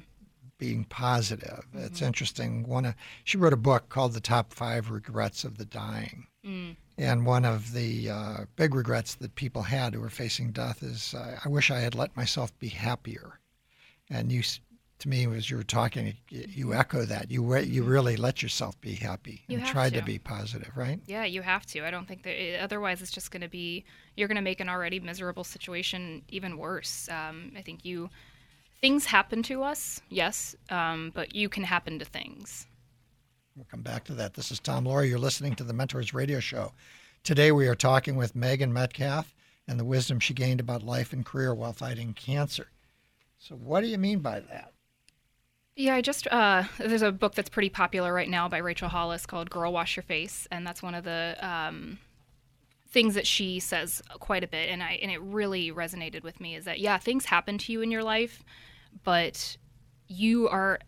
[0.58, 2.68] being positive, it's interesting.
[2.68, 2.94] One, of,
[3.24, 6.76] she wrote a book called "The Top Five Regrets of the Dying." Mm.
[6.98, 11.14] And one of the uh, big regrets that people had who were facing death is,
[11.14, 13.40] uh, I wish I had let myself be happier.
[14.10, 14.42] And you,
[15.00, 17.30] to me, as you were talking, you echo that.
[17.30, 20.00] You re- you really let yourself be happy You and tried to.
[20.00, 20.04] to.
[20.06, 21.00] be positive, right?
[21.06, 21.84] Yeah, you have to.
[21.84, 23.84] I don't think that it, otherwise it's just going to be
[24.16, 27.08] you're going to make an already miserable situation even worse.
[27.08, 28.10] Um, I think you
[28.80, 32.66] things happen to us, yes, um, but you can happen to things.
[33.56, 34.34] We'll come back to that.
[34.34, 35.08] This is Tom Laurie.
[35.08, 36.72] You're listening to the Mentors Radio Show.
[37.24, 39.34] Today we are talking with Megan Metcalfe
[39.68, 42.68] and the wisdom she gained about life and career while fighting cancer.
[43.38, 44.72] So, what do you mean by that?
[45.76, 49.24] Yeah, I just uh, there's a book that's pretty popular right now by Rachel Hollis
[49.24, 51.98] called "Girl Wash Your Face," and that's one of the um,
[52.90, 56.56] things that she says quite a bit, and I and it really resonated with me.
[56.56, 58.44] Is that yeah, things happen to you in your life,
[59.04, 59.56] but
[60.08, 60.80] you are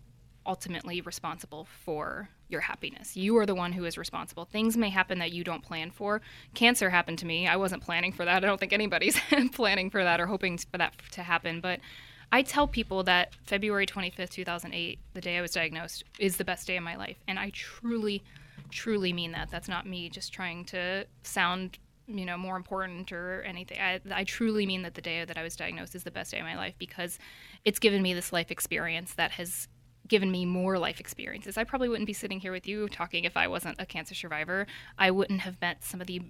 [0.45, 3.15] ultimately responsible for your happiness.
[3.15, 4.45] You are the one who is responsible.
[4.45, 6.21] Things may happen that you don't plan for.
[6.53, 7.47] Cancer happened to me.
[7.47, 8.43] I wasn't planning for that.
[8.43, 9.17] I don't think anybody's
[9.53, 11.79] planning for that or hoping for that to happen, but
[12.33, 16.65] I tell people that February 25th, 2008, the day I was diagnosed, is the best
[16.65, 17.17] day of my life.
[17.27, 18.23] And I truly,
[18.71, 19.51] truly mean that.
[19.51, 24.25] That's not me just trying to sound you know more important or anything I, I
[24.25, 26.57] truly mean that the day that i was diagnosed is the best day of my
[26.57, 27.17] life because
[27.63, 29.69] it's given me this life experience that has
[30.09, 33.37] given me more life experiences i probably wouldn't be sitting here with you talking if
[33.37, 34.67] i wasn't a cancer survivor
[34.97, 36.21] i wouldn't have met some of the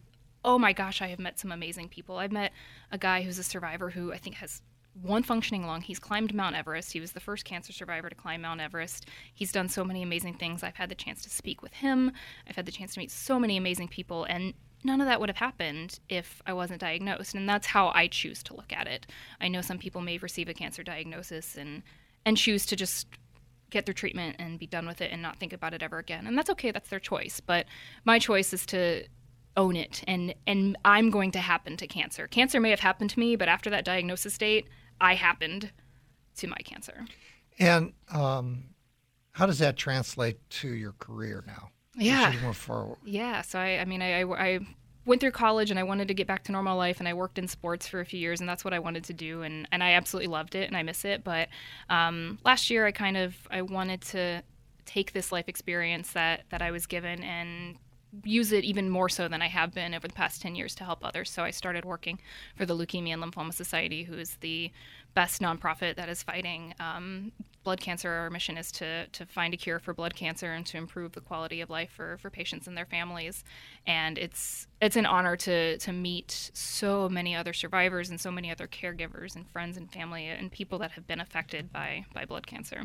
[0.45, 2.51] oh my gosh i have met some amazing people i've met
[2.91, 4.61] a guy who's a survivor who i think has
[5.01, 5.81] one functioning lung.
[5.81, 6.93] He's climbed Mount Everest.
[6.93, 9.07] He was the first cancer survivor to climb Mount Everest.
[9.33, 10.63] He's done so many amazing things.
[10.63, 12.11] I've had the chance to speak with him.
[12.47, 14.25] I've had the chance to meet so many amazing people.
[14.25, 14.53] And
[14.83, 17.33] none of that would have happened if I wasn't diagnosed.
[17.33, 19.07] And that's how I choose to look at it.
[19.41, 21.83] I know some people may receive a cancer diagnosis and
[22.25, 23.07] and choose to just
[23.69, 26.27] get their treatment and be done with it and not think about it ever again.
[26.27, 27.39] And that's okay, that's their choice.
[27.39, 27.65] But
[28.05, 29.05] my choice is to
[29.55, 32.27] own it and and I'm going to happen to cancer.
[32.27, 34.67] Cancer may have happened to me, but after that diagnosis date,
[34.99, 35.71] I happened
[36.37, 37.05] to my cancer.
[37.59, 38.65] And um,
[39.31, 41.69] how does that translate to your career now?
[41.95, 42.31] Yeah.
[43.05, 43.41] Yeah.
[43.41, 44.59] So I, I mean, I, I, I
[45.05, 47.37] went through college and I wanted to get back to normal life and I worked
[47.37, 49.83] in sports for a few years and that's what I wanted to do and, and
[49.83, 51.23] I absolutely loved it and I miss it.
[51.23, 51.49] But
[51.89, 54.43] um, last year I kind of I wanted to
[54.85, 57.77] take this life experience that that I was given and
[58.23, 60.83] use it even more so than I have been over the past 10 years to
[60.83, 61.29] help others.
[61.29, 62.19] So I started working
[62.55, 64.71] for the Leukemia and Lymphoma Society, who is the
[65.13, 67.31] best nonprofit that is fighting um,
[67.63, 68.09] blood cancer.
[68.09, 71.21] Our mission is to, to find a cure for blood cancer and to improve the
[71.21, 73.43] quality of life for, for patients and their families.
[73.87, 78.51] And it's it's an honor to to meet so many other survivors and so many
[78.51, 82.47] other caregivers and friends and family and people that have been affected by by blood
[82.47, 82.83] cancer.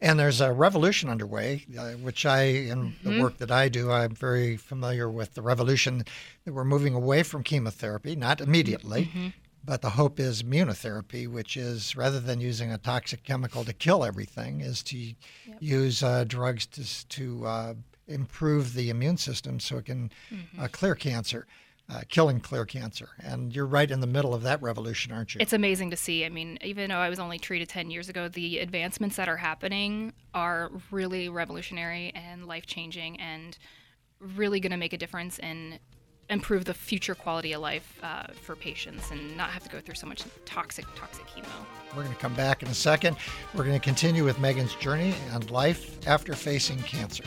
[0.00, 3.10] And there's a revolution underway, uh, which I, in mm-hmm.
[3.10, 6.04] the work that I do, I'm very familiar with the revolution
[6.44, 9.28] that we're moving away from chemotherapy, not immediately, mm-hmm.
[9.64, 14.04] but the hope is immunotherapy, which is rather than using a toxic chemical to kill
[14.04, 15.16] everything, is to yep.
[15.60, 17.74] use uh, drugs to, to uh,
[18.06, 20.60] improve the immune system so it can mm-hmm.
[20.60, 21.46] Uh, clear cancer
[21.88, 23.10] uh, killing clear cancer.
[23.22, 25.40] And you're right in the middle of that revolution, aren't you?
[25.40, 26.24] It's amazing to see.
[26.24, 29.36] I mean, even though I was only treated 10 years ago, the advancements that are
[29.36, 33.56] happening are really revolutionary and life changing and
[34.20, 35.78] really going to make a difference and
[36.28, 39.94] improve the future quality of life uh, for patients and not have to go through
[39.94, 41.46] so much toxic, toxic chemo.
[41.94, 43.16] We're going to come back in a second.
[43.54, 47.22] We're going to continue with Megan's journey and life after facing cancer.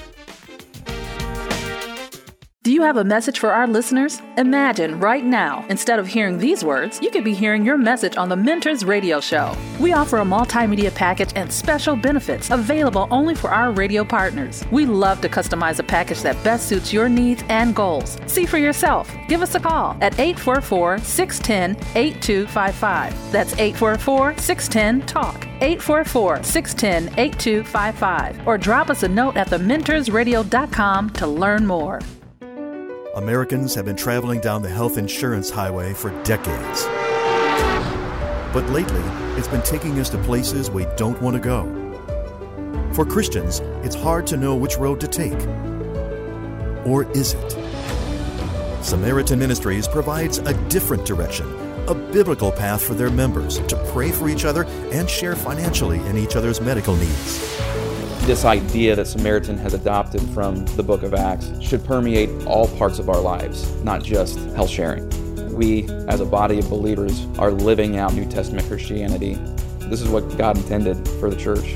[2.61, 4.21] Do you have a message for our listeners?
[4.37, 8.27] Imagine right now, instead of hearing these words, you could be hearing your message on
[8.27, 9.55] the Mentors Radio Show.
[9.79, 14.65] We offer a multimedia package and special benefits available only for our radio partners.
[14.71, 18.17] We love to customize a package that best suits your needs and goals.
[18.25, 19.09] See for yourself.
[19.29, 23.31] Give us a call at 844 610 8255.
[23.31, 25.45] That's 844 610 TALK.
[25.61, 28.45] 844 610 8255.
[28.45, 32.01] Or drop us a note at thementorsradio.com to learn more.
[33.15, 36.85] Americans have been traveling down the health insurance highway for decades.
[38.53, 39.01] But lately,
[39.35, 41.65] it's been taking us to places we don't want to go.
[42.93, 45.39] For Christians, it's hard to know which road to take.
[46.85, 47.51] Or is it?
[48.83, 51.47] Samaritan Ministries provides a different direction,
[51.87, 56.15] a biblical path for their members to pray for each other and share financially in
[56.15, 57.68] each other's medical needs
[58.29, 62.99] this idea that Samaritan has adopted from the book of Acts should permeate all parts
[62.99, 65.09] of our lives, not just health sharing.
[65.55, 69.33] We, as a body of believers, are living out New Testament Christianity.
[69.79, 71.75] This is what God intended for the church.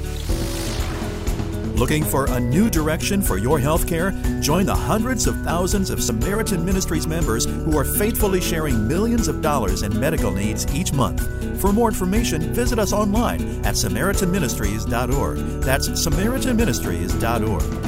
[1.84, 4.12] Looking for a new direction for your health care?
[4.39, 9.41] Join the hundreds of thousands of Samaritan Ministries members who are faithfully sharing millions of
[9.41, 11.28] dollars in medical needs each month.
[11.60, 15.38] For more information, visit us online at SamaritanMinistries.org.
[15.62, 17.83] That's SamaritanMinistries.org.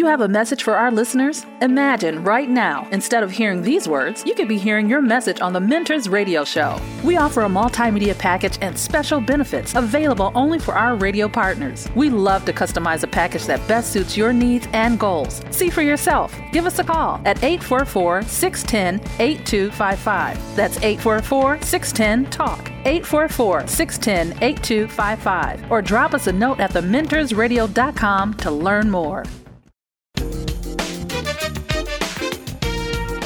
[0.00, 1.44] You have a message for our listeners?
[1.60, 5.52] Imagine right now, instead of hearing these words, you could be hearing your message on
[5.52, 6.80] the Mentors Radio Show.
[7.04, 11.86] We offer a multimedia package and special benefits available only for our radio partners.
[11.94, 15.42] We love to customize a package that best suits your needs and goals.
[15.50, 16.34] See for yourself.
[16.50, 20.56] Give us a call at 844 610 8255.
[20.56, 22.70] That's 844 610 TALK.
[22.86, 25.70] 844 610 8255.
[25.70, 29.24] Or drop us a note at thementorsradio.com to learn more.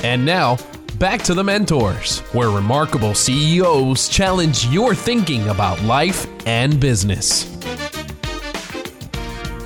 [0.04, 0.58] And now,
[0.98, 7.44] back to the mentors, where remarkable CEOs challenge your thinking about life and business.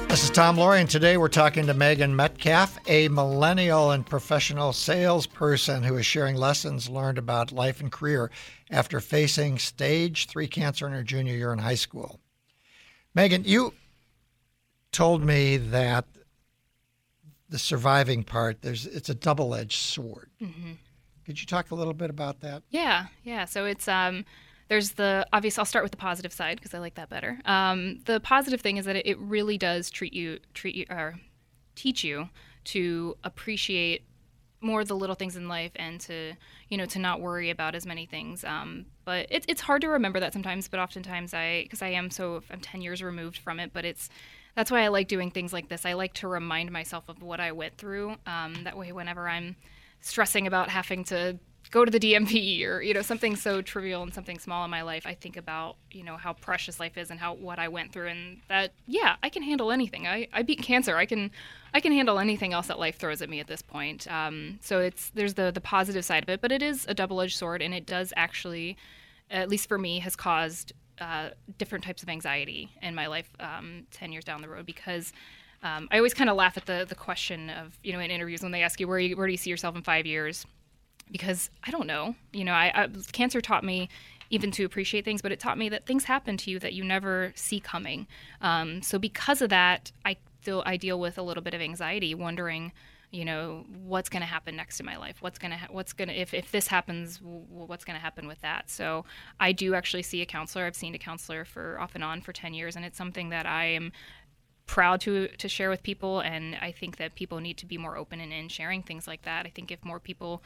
[0.06, 4.72] This is Tom Laurie, and today we're talking to Megan Metcalfe, a millennial and professional
[4.72, 8.30] salesperson who is sharing lessons learned about life and career
[8.70, 12.20] after facing stage three cancer in her junior year in high school.
[13.12, 13.74] Megan, you
[14.92, 16.04] told me that
[17.48, 20.30] the surviving part, there's it's a double-edged sword.
[20.40, 20.72] Mm-hmm.
[21.24, 22.62] Could you talk a little bit about that?
[22.70, 23.44] Yeah, yeah.
[23.44, 24.24] So it's um,
[24.68, 25.58] there's the obvious.
[25.58, 27.38] I'll start with the positive side because I like that better.
[27.44, 31.18] Um, the positive thing is that it, it really does treat you, treat you, or
[31.74, 32.28] teach you
[32.64, 34.04] to appreciate
[34.60, 36.32] more the little things in life and to
[36.68, 39.88] you know to not worry about as many things um, but it's it's hard to
[39.88, 43.60] remember that sometimes but oftentimes i because i am so i'm 10 years removed from
[43.60, 44.08] it but it's
[44.58, 47.38] that's why i like doing things like this i like to remind myself of what
[47.38, 49.54] i went through um, that way whenever i'm
[50.00, 51.38] stressing about having to
[51.70, 54.82] go to the DMV or you know something so trivial and something small in my
[54.82, 57.92] life, I think about you know how precious life is and how what I went
[57.92, 60.06] through and that yeah I can handle anything.
[60.06, 60.96] I, I beat cancer.
[60.96, 61.30] I can
[61.74, 64.10] I can handle anything else that life throws at me at this point.
[64.10, 67.20] Um, so it's there's the the positive side of it, but it is a double
[67.20, 68.76] edged sword and it does actually,
[69.30, 73.86] at least for me, has caused uh, different types of anxiety in my life um,
[73.90, 75.12] ten years down the road because.
[75.60, 78.42] Um, I always kind of laugh at the the question of you know in interviews
[78.42, 80.46] when they ask you where you, where do you see yourself in five years,
[81.10, 82.14] because I don't know.
[82.32, 83.88] You know, I, I, cancer taught me
[84.30, 86.84] even to appreciate things, but it taught me that things happen to you that you
[86.84, 88.06] never see coming.
[88.40, 90.16] Um, so because of that, I
[90.64, 92.72] I deal with a little bit of anxiety, wondering,
[93.10, 95.16] you know, what's going to happen next in my life?
[95.20, 98.02] What's going to ha- what's going to if if this happens, w- what's going to
[98.02, 98.68] happen with that?
[98.70, 99.04] So
[99.40, 100.66] I do actually see a counselor.
[100.66, 103.46] I've seen a counselor for off and on for ten years, and it's something that
[103.46, 103.92] I am
[104.66, 107.96] proud to to share with people and I think that people need to be more
[107.96, 109.46] open in, in sharing things like that.
[109.46, 110.42] I think if more people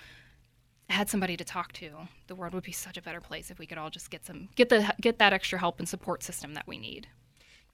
[0.89, 1.91] had somebody to talk to,
[2.29, 4.49] the world would be such a better place if we could all just get some
[4.55, 7.09] get the get that extra help and support system that we need.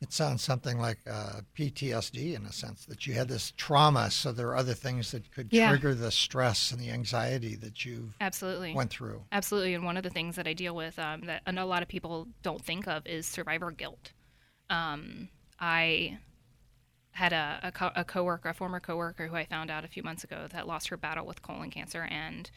[0.01, 4.31] It sounds something like uh, PTSD in a sense that you had this trauma, so
[4.31, 5.71] there are other things that could Yeah.
[5.71, 9.25] trigger the stress and the anxiety that you've Absolutely went through.
[9.33, 11.83] Absolutely, and one of the things that I deal with um, that I a lot
[11.83, 14.13] of people don't think of is survivor guilt.
[14.71, 16.19] Um, I
[17.13, 20.05] had a, a, co- a coworker, a former coworker, who I found out a few
[20.05, 22.49] months ago that lost her battle with colon cancer, and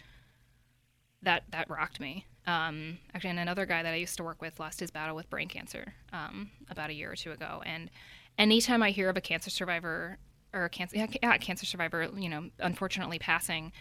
[1.23, 2.27] that that rocked me.
[2.47, 5.29] Um, actually, and another guy that I used to work with lost his battle with
[5.29, 7.61] brain cancer um, about a year or two ago.
[7.65, 7.89] And
[8.37, 10.17] anytime I hear of a cancer survivor
[10.53, 13.71] or a cancer yeah, yeah, cancer survivor, you know, unfortunately passing,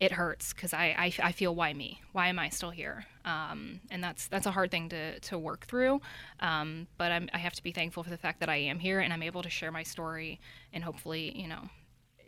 [0.00, 2.00] it hurts because I, I I feel why me?
[2.12, 3.06] Why am I still here?
[3.24, 6.00] Um, and that's that's a hard thing to to work through.
[6.40, 9.00] Um, but I'm, I have to be thankful for the fact that I am here
[9.00, 10.40] and I'm able to share my story
[10.72, 11.62] and hopefully you know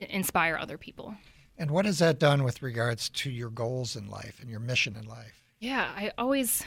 [0.00, 1.14] inspire other people.
[1.58, 4.96] And what has that done with regards to your goals in life and your mission
[4.96, 5.47] in life?
[5.60, 6.64] Yeah, I always,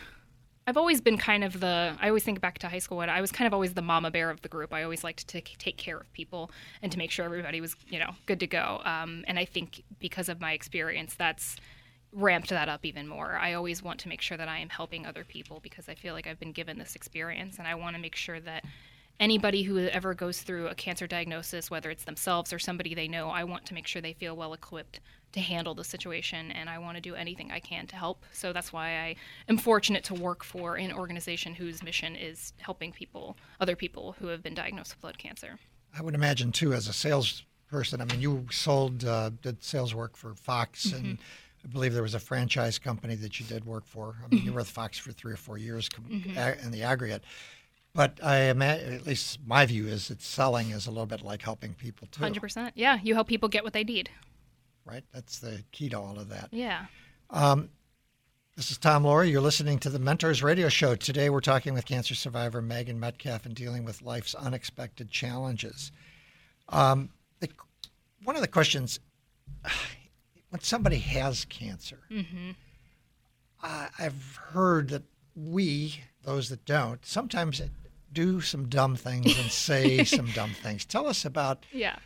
[0.67, 1.95] I've always been kind of the.
[1.99, 4.11] I always think back to high school when I was kind of always the mama
[4.11, 4.73] bear of the group.
[4.73, 7.99] I always liked to take- care of people and to make sure everybody was, you
[7.99, 8.81] know, good to go.
[8.83, 11.55] Um, and I think because of my experience, that's
[12.11, 13.37] ramped that up even more.
[13.37, 16.13] I always want to make sure that I am helping other people because I feel
[16.13, 18.65] like I've been given this experience, and I want to make sure that
[19.21, 23.29] anybody who ever goes through a cancer diagnosis, whether it's themselves or somebody they know,
[23.29, 24.99] I want to make sure they feel well equipped
[25.33, 28.25] to handle the situation, and I want to do anything I can to help.
[28.33, 29.15] So that's why I
[29.47, 34.27] am fortunate to work for an organization whose mission is helping people, other people who
[34.27, 35.57] have been diagnosed with blood cancer.
[35.97, 38.01] I would imagine too, as a salesperson.
[38.01, 41.17] I mean, you sold, uh, did sales work for Fox, and
[41.63, 44.15] I believe there was a franchise company that you did work for.
[44.25, 46.35] I mean, you were with Fox for three or four years com- Mhm.
[46.37, 47.23] a- in the aggregate.
[47.93, 51.41] But I imagine, at least my view is that selling is a little bit like
[51.41, 52.71] helping people too, Hundred percent.
[52.75, 54.09] Yeah, you help people get what they need.
[54.85, 55.03] Right?
[55.13, 56.49] That's the key to all of that.
[56.51, 56.85] Yeah.
[57.29, 57.69] Um,
[58.57, 59.29] this is Tom Laurie.
[59.29, 60.95] You're listening to the Mentors Radio Show.
[60.95, 65.91] Today we're talking with cancer survivor Megan Metcalfe and dealing with life's unexpected challenges.
[66.69, 67.09] Um,
[67.39, 67.49] the,
[68.23, 68.99] one of the questions
[70.49, 72.51] when somebody has cancer, Mm-hmm.
[73.63, 75.03] I I've heard that
[75.35, 77.61] we, those that don't, sometimes
[78.11, 80.83] do some dumb things and say some dumb things.
[80.83, 81.97] Tell us about Yeah.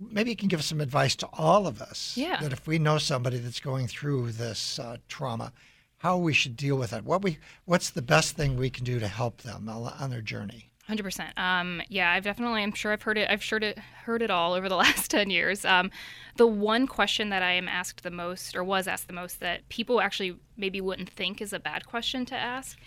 [0.00, 2.40] Maybe you can give some advice to all of us Yeah.
[2.40, 5.52] that if we know somebody that's going through this uh, trauma
[5.98, 8.98] how we should deal with it what we what's the best thing we can do
[9.00, 11.36] to help them on their journey Hundred percent.
[11.36, 12.62] Um, yeah, I've definitely.
[12.62, 13.28] I'm sure I've heard it.
[13.28, 15.64] I've sure it heard it all over the last ten years.
[15.64, 15.90] Um,
[16.36, 19.68] the one question that I am asked the most, or was asked the most, that
[19.68, 22.78] people actually maybe wouldn't think is a bad question to ask,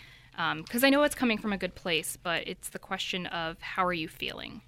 [0.62, 3.84] because I know it's coming from a good place, but it's the question of how
[3.84, 4.62] are you feeling.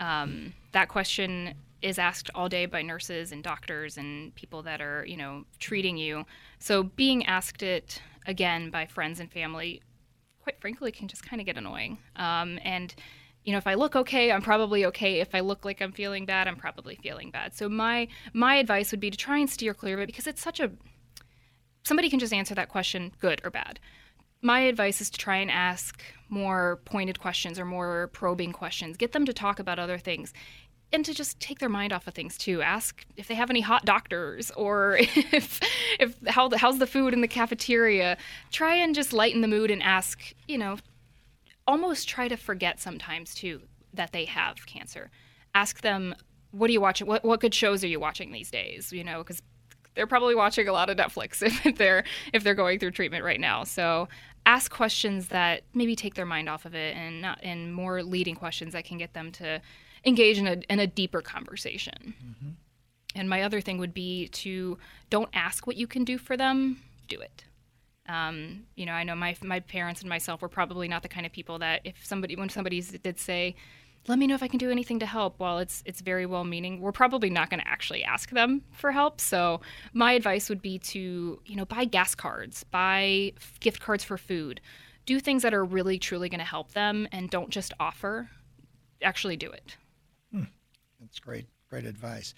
[0.00, 5.04] Um, that question is asked all day by nurses and doctors and people that are,
[5.06, 6.24] you know, treating you.
[6.58, 9.82] So being asked it again by friends and family
[10.42, 12.94] quite frankly can just kind of get annoying um, and
[13.44, 15.20] you know, if I look okay, I'm probably okay.
[15.20, 17.54] If I look like I'm feeling bad, I'm probably feeling bad.
[17.54, 20.42] So my my advice would be to try and steer clear of it because it's
[20.42, 20.70] such a
[21.82, 23.78] somebody can just answer that question good or bad.
[24.44, 28.98] My advice is to try and ask more pointed questions or more probing questions.
[28.98, 30.34] Get them to talk about other things
[30.92, 32.60] and to just take their mind off of things too.
[32.60, 35.60] Ask if they have any hot doctors or if
[35.98, 38.18] if how how's the food in the cafeteria.
[38.52, 40.76] Try and just lighten the mood and ask, you know,
[41.66, 43.62] almost try to forget sometimes too
[43.94, 45.10] that they have cancer.
[45.54, 46.14] Ask them,
[46.50, 47.06] what are you watching?
[47.06, 48.92] What what good shows are you watching these days?
[48.92, 49.40] You know, because
[49.94, 53.40] they're probably watching a lot of Netflix if they're if they're going through treatment right
[53.40, 53.64] now.
[53.64, 54.08] So
[54.46, 58.34] ask questions that maybe take their mind off of it and not and more leading
[58.34, 59.60] questions that can get them to
[60.04, 62.14] engage in a in a deeper conversation.
[62.24, 62.50] Mm-hmm.
[63.16, 64.78] And my other thing would be to
[65.08, 67.44] don't ask what you can do for them, do it.
[68.06, 71.24] Um, you know, I know my my parents and myself were probably not the kind
[71.24, 73.54] of people that if somebody when somebody did say,
[74.06, 76.44] "Let me know if I can do anything to help," while it's it's very well
[76.44, 79.20] meaning, we're probably not going to actually ask them for help.
[79.20, 79.60] So
[79.92, 84.60] my advice would be to you know buy gas cards, buy gift cards for food,
[85.06, 88.30] do things that are really truly going to help them, and don't just offer.
[89.02, 89.76] Actually, do it.
[90.30, 90.44] Hmm.
[91.00, 92.34] That's great, great advice.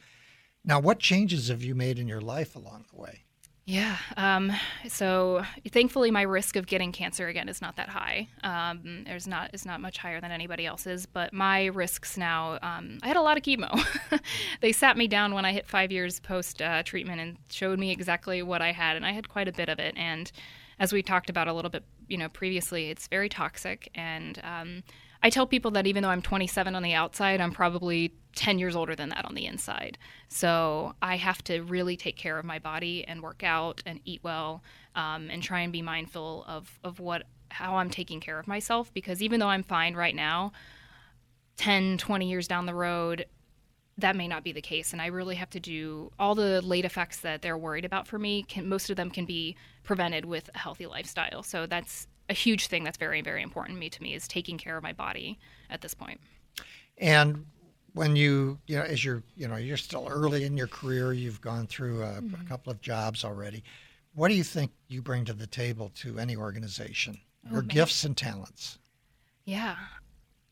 [0.64, 3.25] Now, what changes have you made in your life along the way?
[3.66, 3.96] Yeah.
[4.16, 4.52] Um,
[4.86, 8.28] so thankfully, my risk of getting cancer again is not that high.
[8.44, 11.04] Um, there's not is not much higher than anybody else's.
[11.04, 13.76] But my risks now, um, I had a lot of chemo.
[14.60, 17.90] they sat me down when I hit five years post uh, treatment and showed me
[17.90, 19.94] exactly what I had, and I had quite a bit of it.
[19.96, 20.30] And
[20.78, 24.84] as we talked about a little bit, you know, previously, it's very toxic and um,
[25.26, 28.76] I tell people that even though I'm 27 on the outside, I'm probably 10 years
[28.76, 29.98] older than that on the inside.
[30.28, 34.20] So I have to really take care of my body and work out and eat
[34.22, 34.62] well
[34.94, 38.94] um, and try and be mindful of, of what how I'm taking care of myself
[38.94, 40.52] because even though I'm fine right now,
[41.56, 43.26] 10, 20 years down the road,
[43.98, 46.84] that may not be the case and i really have to do all the late
[46.84, 50.50] effects that they're worried about for me can most of them can be prevented with
[50.54, 54.02] a healthy lifestyle so that's a huge thing that's very very important to me to
[54.02, 55.38] me is taking care of my body
[55.70, 56.20] at this point.
[56.98, 57.44] and
[57.96, 61.40] when you you know as you're you know you're still early in your career you've
[61.40, 62.40] gone through a, mm-hmm.
[62.40, 63.64] a couple of jobs already
[64.14, 67.68] what do you think you bring to the table to any organization oh, your man.
[67.68, 68.78] gifts and talents
[69.46, 69.76] yeah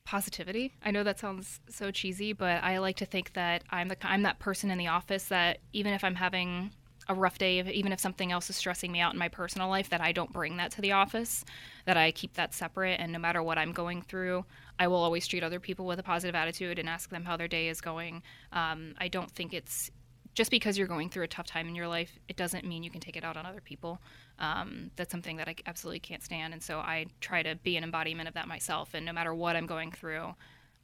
[0.04, 3.96] positivity i know that sounds so cheesy but i like to think that i'm the
[4.02, 6.70] i'm that person in the office that even if i'm having
[7.08, 9.90] a rough day, even if something else is stressing me out in my personal life,
[9.90, 11.44] that I don't bring that to the office,
[11.86, 13.00] that I keep that separate.
[13.00, 14.44] And no matter what I'm going through,
[14.78, 17.48] I will always treat other people with a positive attitude and ask them how their
[17.48, 18.22] day is going.
[18.52, 19.90] Um, I don't think it's
[20.34, 22.90] just because you're going through a tough time in your life, it doesn't mean you
[22.90, 24.00] can take it out on other people.
[24.40, 26.52] Um, that's something that I absolutely can't stand.
[26.52, 28.94] And so I try to be an embodiment of that myself.
[28.94, 30.34] And no matter what I'm going through,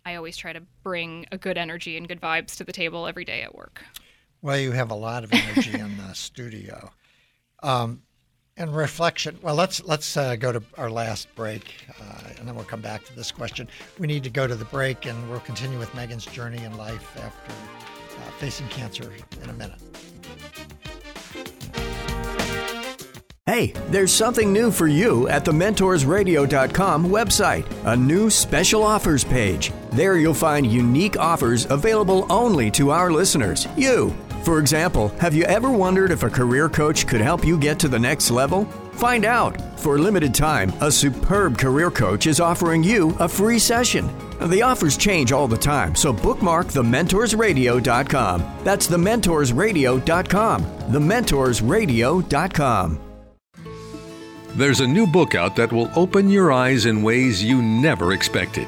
[0.04, 3.24] I always try to bring a good energy and good vibes to the table every
[3.24, 3.82] day at work.
[4.42, 6.90] Well, you have a lot of energy in the studio.
[7.62, 8.02] Um,
[8.56, 9.38] and reflection.
[9.42, 13.04] Well, let's let's uh, go to our last break, uh, and then we'll come back
[13.06, 13.68] to this question.
[13.98, 17.16] We need to go to the break, and we'll continue with Megan's journey in life
[17.16, 19.12] after uh, facing cancer
[19.42, 19.80] in a minute.
[23.46, 29.72] Hey, there's something new for you at the mentorsradio.com website, a new special offers page.
[29.90, 34.14] There you'll find unique offers available only to our listeners, you.
[34.42, 37.88] For example, have you ever wondered if a career coach could help you get to
[37.88, 38.64] the next level?
[38.92, 39.60] Find out.
[39.78, 44.08] For a limited time, a superb career coach is offering you a free session.
[44.40, 48.58] The offers change all the time, so bookmark thementorsradio.com.
[48.64, 50.62] That's thementorsradio.com.
[50.64, 53.00] Thementorsradio.com.
[54.56, 58.66] There's a new book out that will open your eyes in ways you never expected.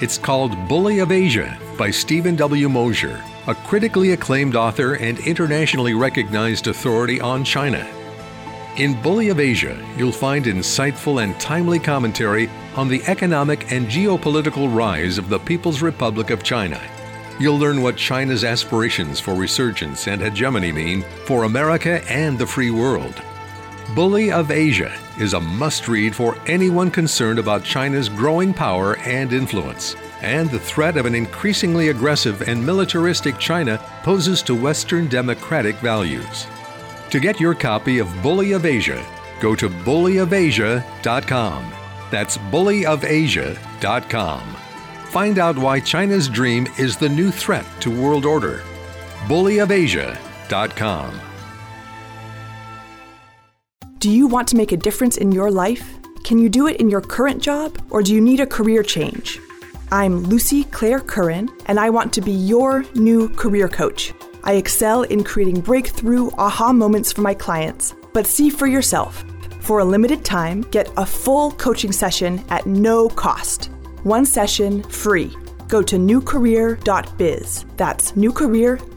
[0.00, 2.68] It's called Bully of Asia by Steven W.
[2.68, 7.86] Mosher a critically acclaimed author and internationally recognized authority on China.
[8.76, 14.74] In Bully of Asia, you'll find insightful and timely commentary on the economic and geopolitical
[14.74, 16.80] rise of the People's Republic of China.
[17.38, 22.70] You'll learn what China's aspirations for resurgence and hegemony mean for America and the free
[22.70, 23.22] world.
[23.94, 29.32] Bully of Asia is a must read for anyone concerned about China's growing power and
[29.32, 35.76] influence and the threat of an increasingly aggressive and militaristic China poses to Western democratic
[35.76, 36.46] values.
[37.10, 39.04] To get your copy of Bully of Asia,
[39.40, 41.72] go to bullyofasia.com.
[42.10, 44.56] That's bullyofasia.com.
[45.04, 48.62] Find out why China's dream is the new threat to world order.
[49.28, 51.20] bullyofasia.com.
[53.98, 55.94] Do you want to make a difference in your life?
[56.22, 59.40] Can you do it in your current job or do you need a career change?
[59.92, 64.12] I'm Lucy Claire Curran, and I want to be your new career coach.
[64.42, 67.94] I excel in creating breakthrough aha moments for my clients.
[68.12, 69.24] But see for yourself.
[69.60, 73.66] For a limited time, get a full coaching session at no cost.
[74.02, 75.32] One session free.
[75.68, 77.64] Go to newcareer.biz.
[77.76, 78.88] That's newcareer.biz.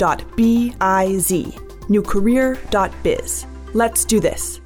[1.90, 3.46] Newcareer.biz.
[3.76, 4.62] Let's do this.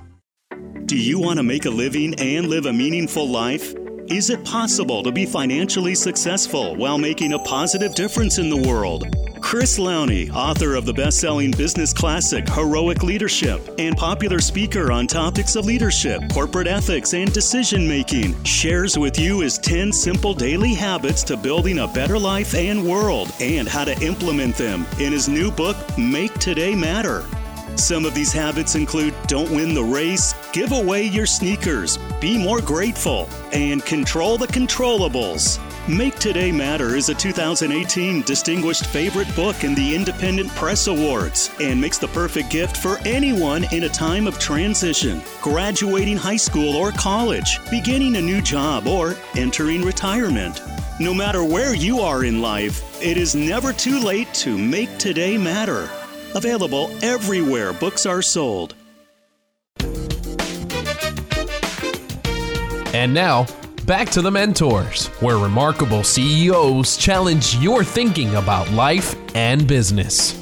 [0.85, 3.73] Do you want to make a living and live a meaningful life?
[4.13, 9.07] Is it possible to be financially successful while making a positive difference in the world?
[9.41, 15.07] Chris Lowney, author of the best selling business classic Heroic Leadership, and popular speaker on
[15.07, 20.75] topics of leadership, corporate ethics, and decision making, shares with you his 10 simple daily
[20.75, 25.27] habits to building a better life and world and how to implement them in his
[25.27, 27.25] new book, Make Today Matter.
[27.75, 32.61] Some of these habits include don't win the race, give away your sneakers, be more
[32.61, 35.59] grateful, and control the controllables.
[35.89, 41.81] Make Today Matter is a 2018 Distinguished Favorite Book in the Independent Press Awards and
[41.81, 46.91] makes the perfect gift for anyone in a time of transition, graduating high school or
[46.91, 50.61] college, beginning a new job, or entering retirement.
[50.99, 55.35] No matter where you are in life, it is never too late to make today
[55.35, 55.89] matter.
[56.35, 58.75] Available everywhere books are sold.
[63.03, 63.45] And now,
[63.85, 70.33] back to the mentors, where remarkable CEOs challenge your thinking about life and business.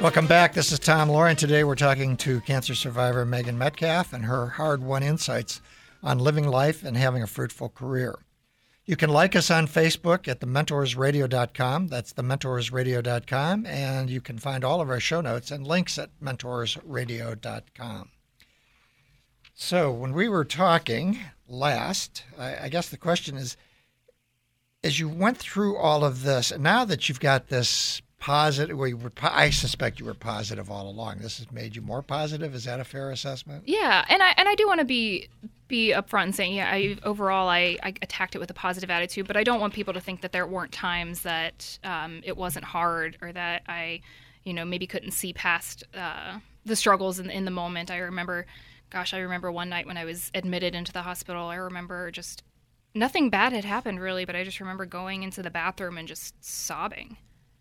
[0.00, 0.52] Welcome back.
[0.52, 1.34] This is Tom Laurie.
[1.34, 5.60] Today we're talking to cancer survivor Megan Metcalfe and her hard won insights
[6.00, 8.16] on living life and having a fruitful career.
[8.84, 11.88] You can like us on Facebook at thementorsradio.com.
[11.88, 13.66] That's thementorsradio.com.
[13.66, 18.10] And you can find all of our show notes and links at mentorsradio.com.
[19.54, 23.56] So, when we were talking last, I, I guess the question is
[24.82, 28.90] as you went through all of this, and now that you've got this positive, well,
[28.96, 31.18] were, I suspect you were positive all along.
[31.18, 32.54] This has made you more positive.
[32.54, 33.64] Is that a fair assessment?
[33.66, 35.28] Yeah, and I and I do want to be
[35.68, 39.26] be upfront and saying, yeah, I, overall I, I attacked it with a positive attitude,
[39.26, 42.66] but I don't want people to think that there weren't times that um, it wasn't
[42.66, 44.00] hard or that I,
[44.44, 47.90] you know, maybe couldn't see past uh, the struggles in, in the moment.
[47.90, 48.46] I remember,
[48.94, 51.48] gosh, I remember one night when I was admitted into the hospital.
[51.48, 52.44] I remember just
[52.94, 56.32] nothing bad had happened really, but I just remember going into the bathroom and just
[56.42, 57.16] sobbing.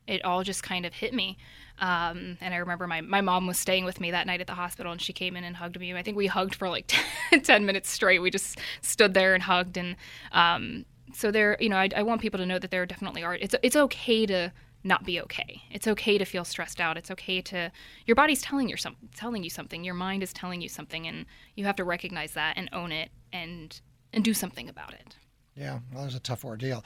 [0.06, 1.40] It all just kind of hit me.
[1.80, 4.54] Um, and I remember my, my mom was staying with me that night at the
[4.54, 5.92] hospital and she came in and hugged me.
[5.96, 6.94] I think we hugged for like
[7.44, 8.20] 10 minutes straight.
[8.20, 9.76] We just stood there and hugged.
[9.76, 9.96] And
[10.34, 13.34] um, so there, you know, I, I want people to know that there definitely are,
[13.34, 14.54] it's, it's okay to
[14.84, 15.62] not be okay.
[15.72, 16.98] It's okay to feel stressed out.
[16.98, 17.72] It's okay to,
[18.06, 19.84] your body's telling you, some, telling you something.
[19.84, 21.26] Your mind is telling you something and
[21.56, 23.80] you have to recognize that and own it and,
[24.12, 25.16] and do something about it.
[25.56, 26.84] Yeah, well, it was a tough ordeal.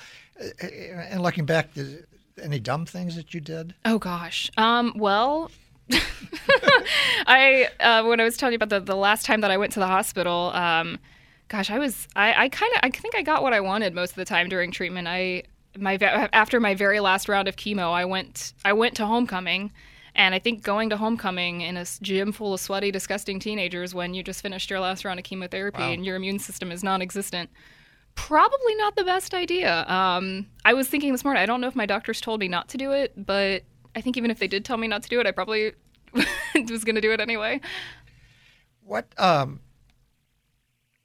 [0.62, 1.70] And looking back,
[2.42, 3.74] any dumb things that you did?
[3.86, 4.52] Oh gosh.
[4.58, 5.52] Um, well,
[7.26, 9.72] I uh, when I was telling you about the the last time that I went
[9.74, 11.00] to the hospital, um,
[11.48, 14.12] gosh, I was I, I kind of I think I got what I wanted most
[14.12, 15.08] of the time during treatment.
[15.08, 15.44] I
[15.80, 15.96] my
[16.34, 19.72] after my very last round of chemo, I went I went to homecoming.
[20.16, 24.16] And I think going to homecoming in a gym full of sweaty, disgusting teenagers when
[24.16, 25.92] you just finished your last round of chemotherapy wow.
[25.92, 27.52] and your immune system is non existent
[28.18, 29.86] probably not the best idea.
[29.88, 32.68] Um, I was thinking this morning, I don't know if my doctors told me not
[32.70, 33.64] to do it, but
[33.96, 35.74] I think even if they did tell me not to do it, I probably
[36.14, 37.62] was going to do it anyway.
[38.82, 39.62] What, um,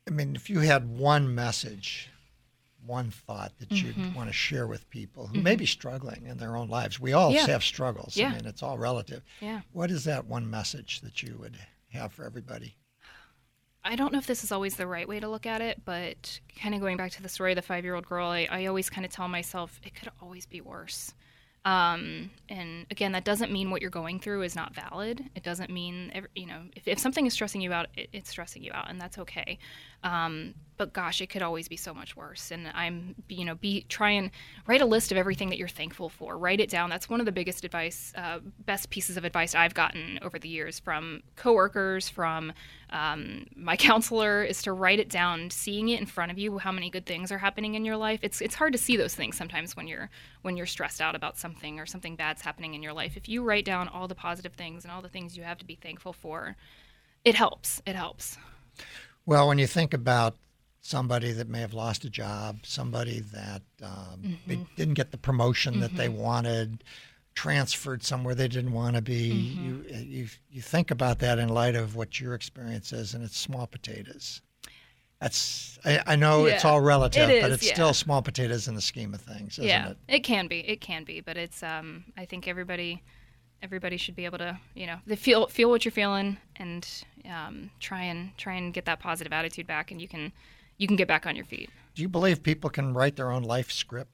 [0.09, 2.11] I mean, if you had one message,
[2.87, 4.14] one thought that you'd mm-hmm.
[4.14, 5.45] want to share with people who mm-hmm.
[5.45, 7.47] may be struggling in their own lives, we all yeah.
[7.47, 8.16] have struggles.
[8.16, 8.28] Yeah.
[8.28, 9.22] I mean, it's all relative.
[9.41, 9.61] Yeah.
[9.72, 11.57] What is that one message that you would
[11.93, 12.76] have for everybody?
[13.85, 16.41] I don't know if this is always the right way to look at it, but
[16.61, 18.66] kind of going back to the story of the five year old girl, I, I
[18.66, 21.12] always kind of tell myself it could always be worse.
[21.64, 25.24] Um, and again, that doesn't mean what you're going through is not valid.
[25.37, 28.64] It doesn't mean, you know, if, if something is stressing you out, it, it's stressing
[28.64, 29.59] you out, and that's okay.
[30.03, 32.51] Um, but gosh, it could always be so much worse.
[32.51, 34.33] And I'm, you know, be try and
[34.67, 36.37] write a list of everything that you're thankful for.
[36.37, 36.91] Write it down.
[36.91, 40.49] That's one of the biggest advice, uh, best pieces of advice I've gotten over the
[40.49, 42.53] years from coworkers, from
[42.91, 46.73] um, my counselor, is to write it down, seeing it in front of you, how
[46.73, 48.19] many good things are happening in your life.
[48.23, 51.39] It's it's hard to see those things sometimes when you're when you're stressed out about
[51.39, 53.17] something or something bad's happening in your life.
[53.17, 55.65] If you write down all the positive things and all the things you have to
[55.65, 56.57] be thankful for,
[57.25, 57.81] it helps.
[57.87, 58.37] It helps.
[59.27, 60.37] Well, when you think about
[60.81, 64.62] somebody that may have lost a job, somebody that um, mm-hmm.
[64.77, 65.83] didn't get the promotion mm-hmm.
[65.83, 66.18] that they mm-hmm.
[66.18, 66.85] wanted,
[67.35, 69.64] transferred somewhere they didn't want to be, mm-hmm.
[69.64, 73.39] you, you you think about that in light of what your experience is, and it's
[73.39, 74.43] small potatoes.
[75.20, 77.75] That's I, I know it's all relative, it but it's yeah.
[77.75, 79.97] still small potatoes in the scheme of things, isn't yeah, it?
[80.09, 80.61] it can be.
[80.68, 81.62] It can be, but it's.
[81.62, 83.03] Um, I think everybody,
[83.63, 86.87] everybody should be able to, you know, feel feel what you're feeling and
[87.31, 90.33] um, try and try and get that positive attitude back, and you can
[90.79, 91.71] you can get back on your feet.
[91.95, 94.11] Do you believe people can write their own life script?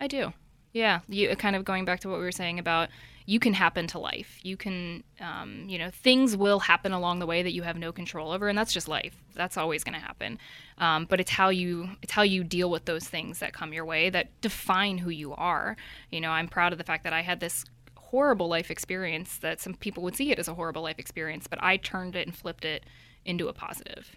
[0.00, 0.32] I do.
[0.72, 2.90] Yeah, you kind of going back to what we were saying about
[3.26, 4.40] you can happen to life.
[4.42, 7.92] You can, um, you know, things will happen along the way that you have no
[7.92, 9.14] control over, and that's just life.
[9.34, 10.38] That's always going to happen.
[10.78, 13.84] Um, but it's how you it's how you deal with those things that come your
[13.84, 15.76] way that define who you are.
[16.10, 17.64] You know, I'm proud of the fact that I had this
[18.10, 21.62] horrible life experience that some people would see it as a horrible life experience, but
[21.62, 22.84] I turned it and flipped it
[23.24, 24.10] into a positive.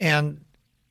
[0.00, 0.44] And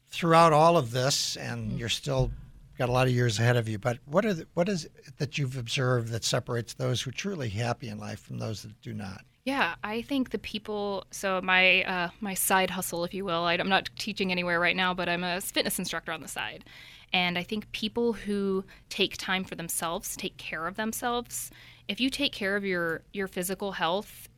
[0.09, 2.29] throughout all of this, and you're still
[2.77, 5.17] got a lot of years ahead of you, but what are the, what is it
[5.17, 8.81] that you've observed that separates those who are truly happy in life from those that
[8.81, 9.21] do not?
[9.45, 11.05] Yeah, I think the people.
[11.09, 13.43] So my uh, my side hustle, if you will.
[13.43, 16.63] I, I'm not teaching anywhere right now, but I'm a fitness instructor on the side,
[17.11, 21.49] and I think people who take time for themselves, take care of themselves.
[21.91, 24.29] If you take care of your your physical health,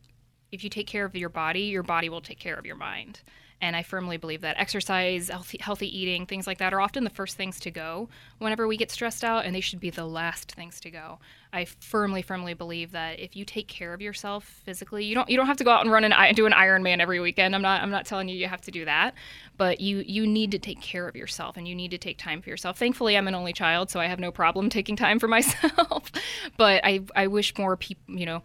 [0.50, 3.20] if you take care of your body, your body will take care of your mind.
[3.60, 7.10] And I firmly believe that exercise, healthy, healthy eating, things like that are often the
[7.10, 10.52] first things to go whenever we get stressed out, and they should be the last
[10.52, 11.18] things to go.
[11.54, 15.36] I firmly, firmly believe that if you take care of yourself physically, you don't you
[15.36, 17.54] don't have to go out and run and do an Ironman every weekend.
[17.54, 19.14] I'm not I'm not telling you you have to do that,
[19.56, 22.42] but you you need to take care of yourself and you need to take time
[22.42, 22.76] for yourself.
[22.76, 26.10] Thankfully, I'm an only child, so I have no problem taking time for myself.
[26.56, 28.42] but I I wish more people you know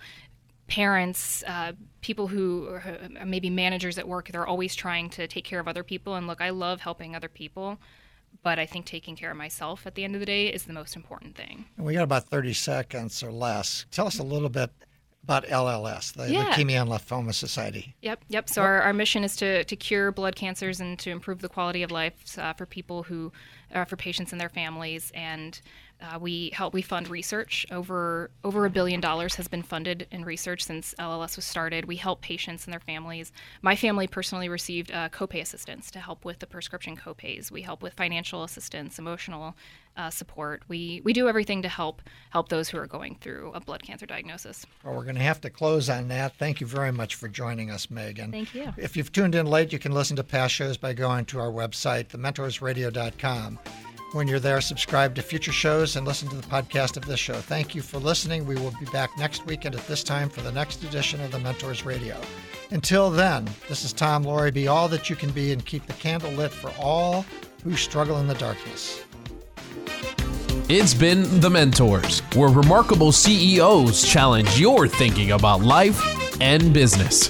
[0.70, 5.44] parents, uh, people who are uh, maybe managers at work, they're always trying to take
[5.44, 6.16] care of other people.
[6.16, 7.78] And look, I love helping other people,
[8.44, 10.74] but I think taking care of myself at the end of the day is the
[10.74, 11.66] most important thing.
[11.78, 13.86] And we got about 30 seconds or less.
[13.92, 14.70] Tell us a little bit
[15.24, 16.46] about LLS, the Yeah.
[16.46, 17.96] Leukemia and Lymphoma Society.
[18.02, 18.50] Yep, yep.
[18.50, 21.84] So our, our mission is to, to cure blood cancers and to improve the quality
[21.84, 23.32] of life uh, for people who,
[23.74, 25.12] uh, for patients and their families.
[25.14, 25.60] And
[26.02, 27.66] uh, we help we fund research.
[27.72, 31.86] Over over a billion dollars has been funded in research since LLS was started.
[31.86, 33.32] We help patients and their families.
[33.62, 37.52] My family personally received uh, copay assistance to help with the prescription copays.
[37.52, 39.56] We help with financial assistance, emotional
[39.97, 40.64] uh, support.
[40.70, 44.06] We we do everything to help help those who are going through a blood cancer
[44.06, 44.66] diagnosis.
[44.84, 46.36] Well, we're going to have to close on that.
[46.38, 48.32] Thank you very much for joining us, Megan.
[48.32, 48.74] Thank you.
[48.78, 51.52] If you've tuned in late, you can listen to past shows by going to our
[51.52, 53.60] website, thementorsradio.com.
[54.12, 57.36] When you're there, subscribe to future shows and listen to the podcast of this show.
[57.36, 58.47] Thank you for listening.
[58.47, 61.38] We will be back next weekend at this time for the next edition of the
[61.38, 62.20] Mentors Radio.
[62.72, 64.49] Until then, this is Tom Laurie.
[64.49, 67.24] Be all that you can be and keep the candle lit for all
[67.64, 69.03] who struggle in the darkness.
[70.70, 77.30] It's been The Mentors, where remarkable CEOs challenge your thinking about life and business.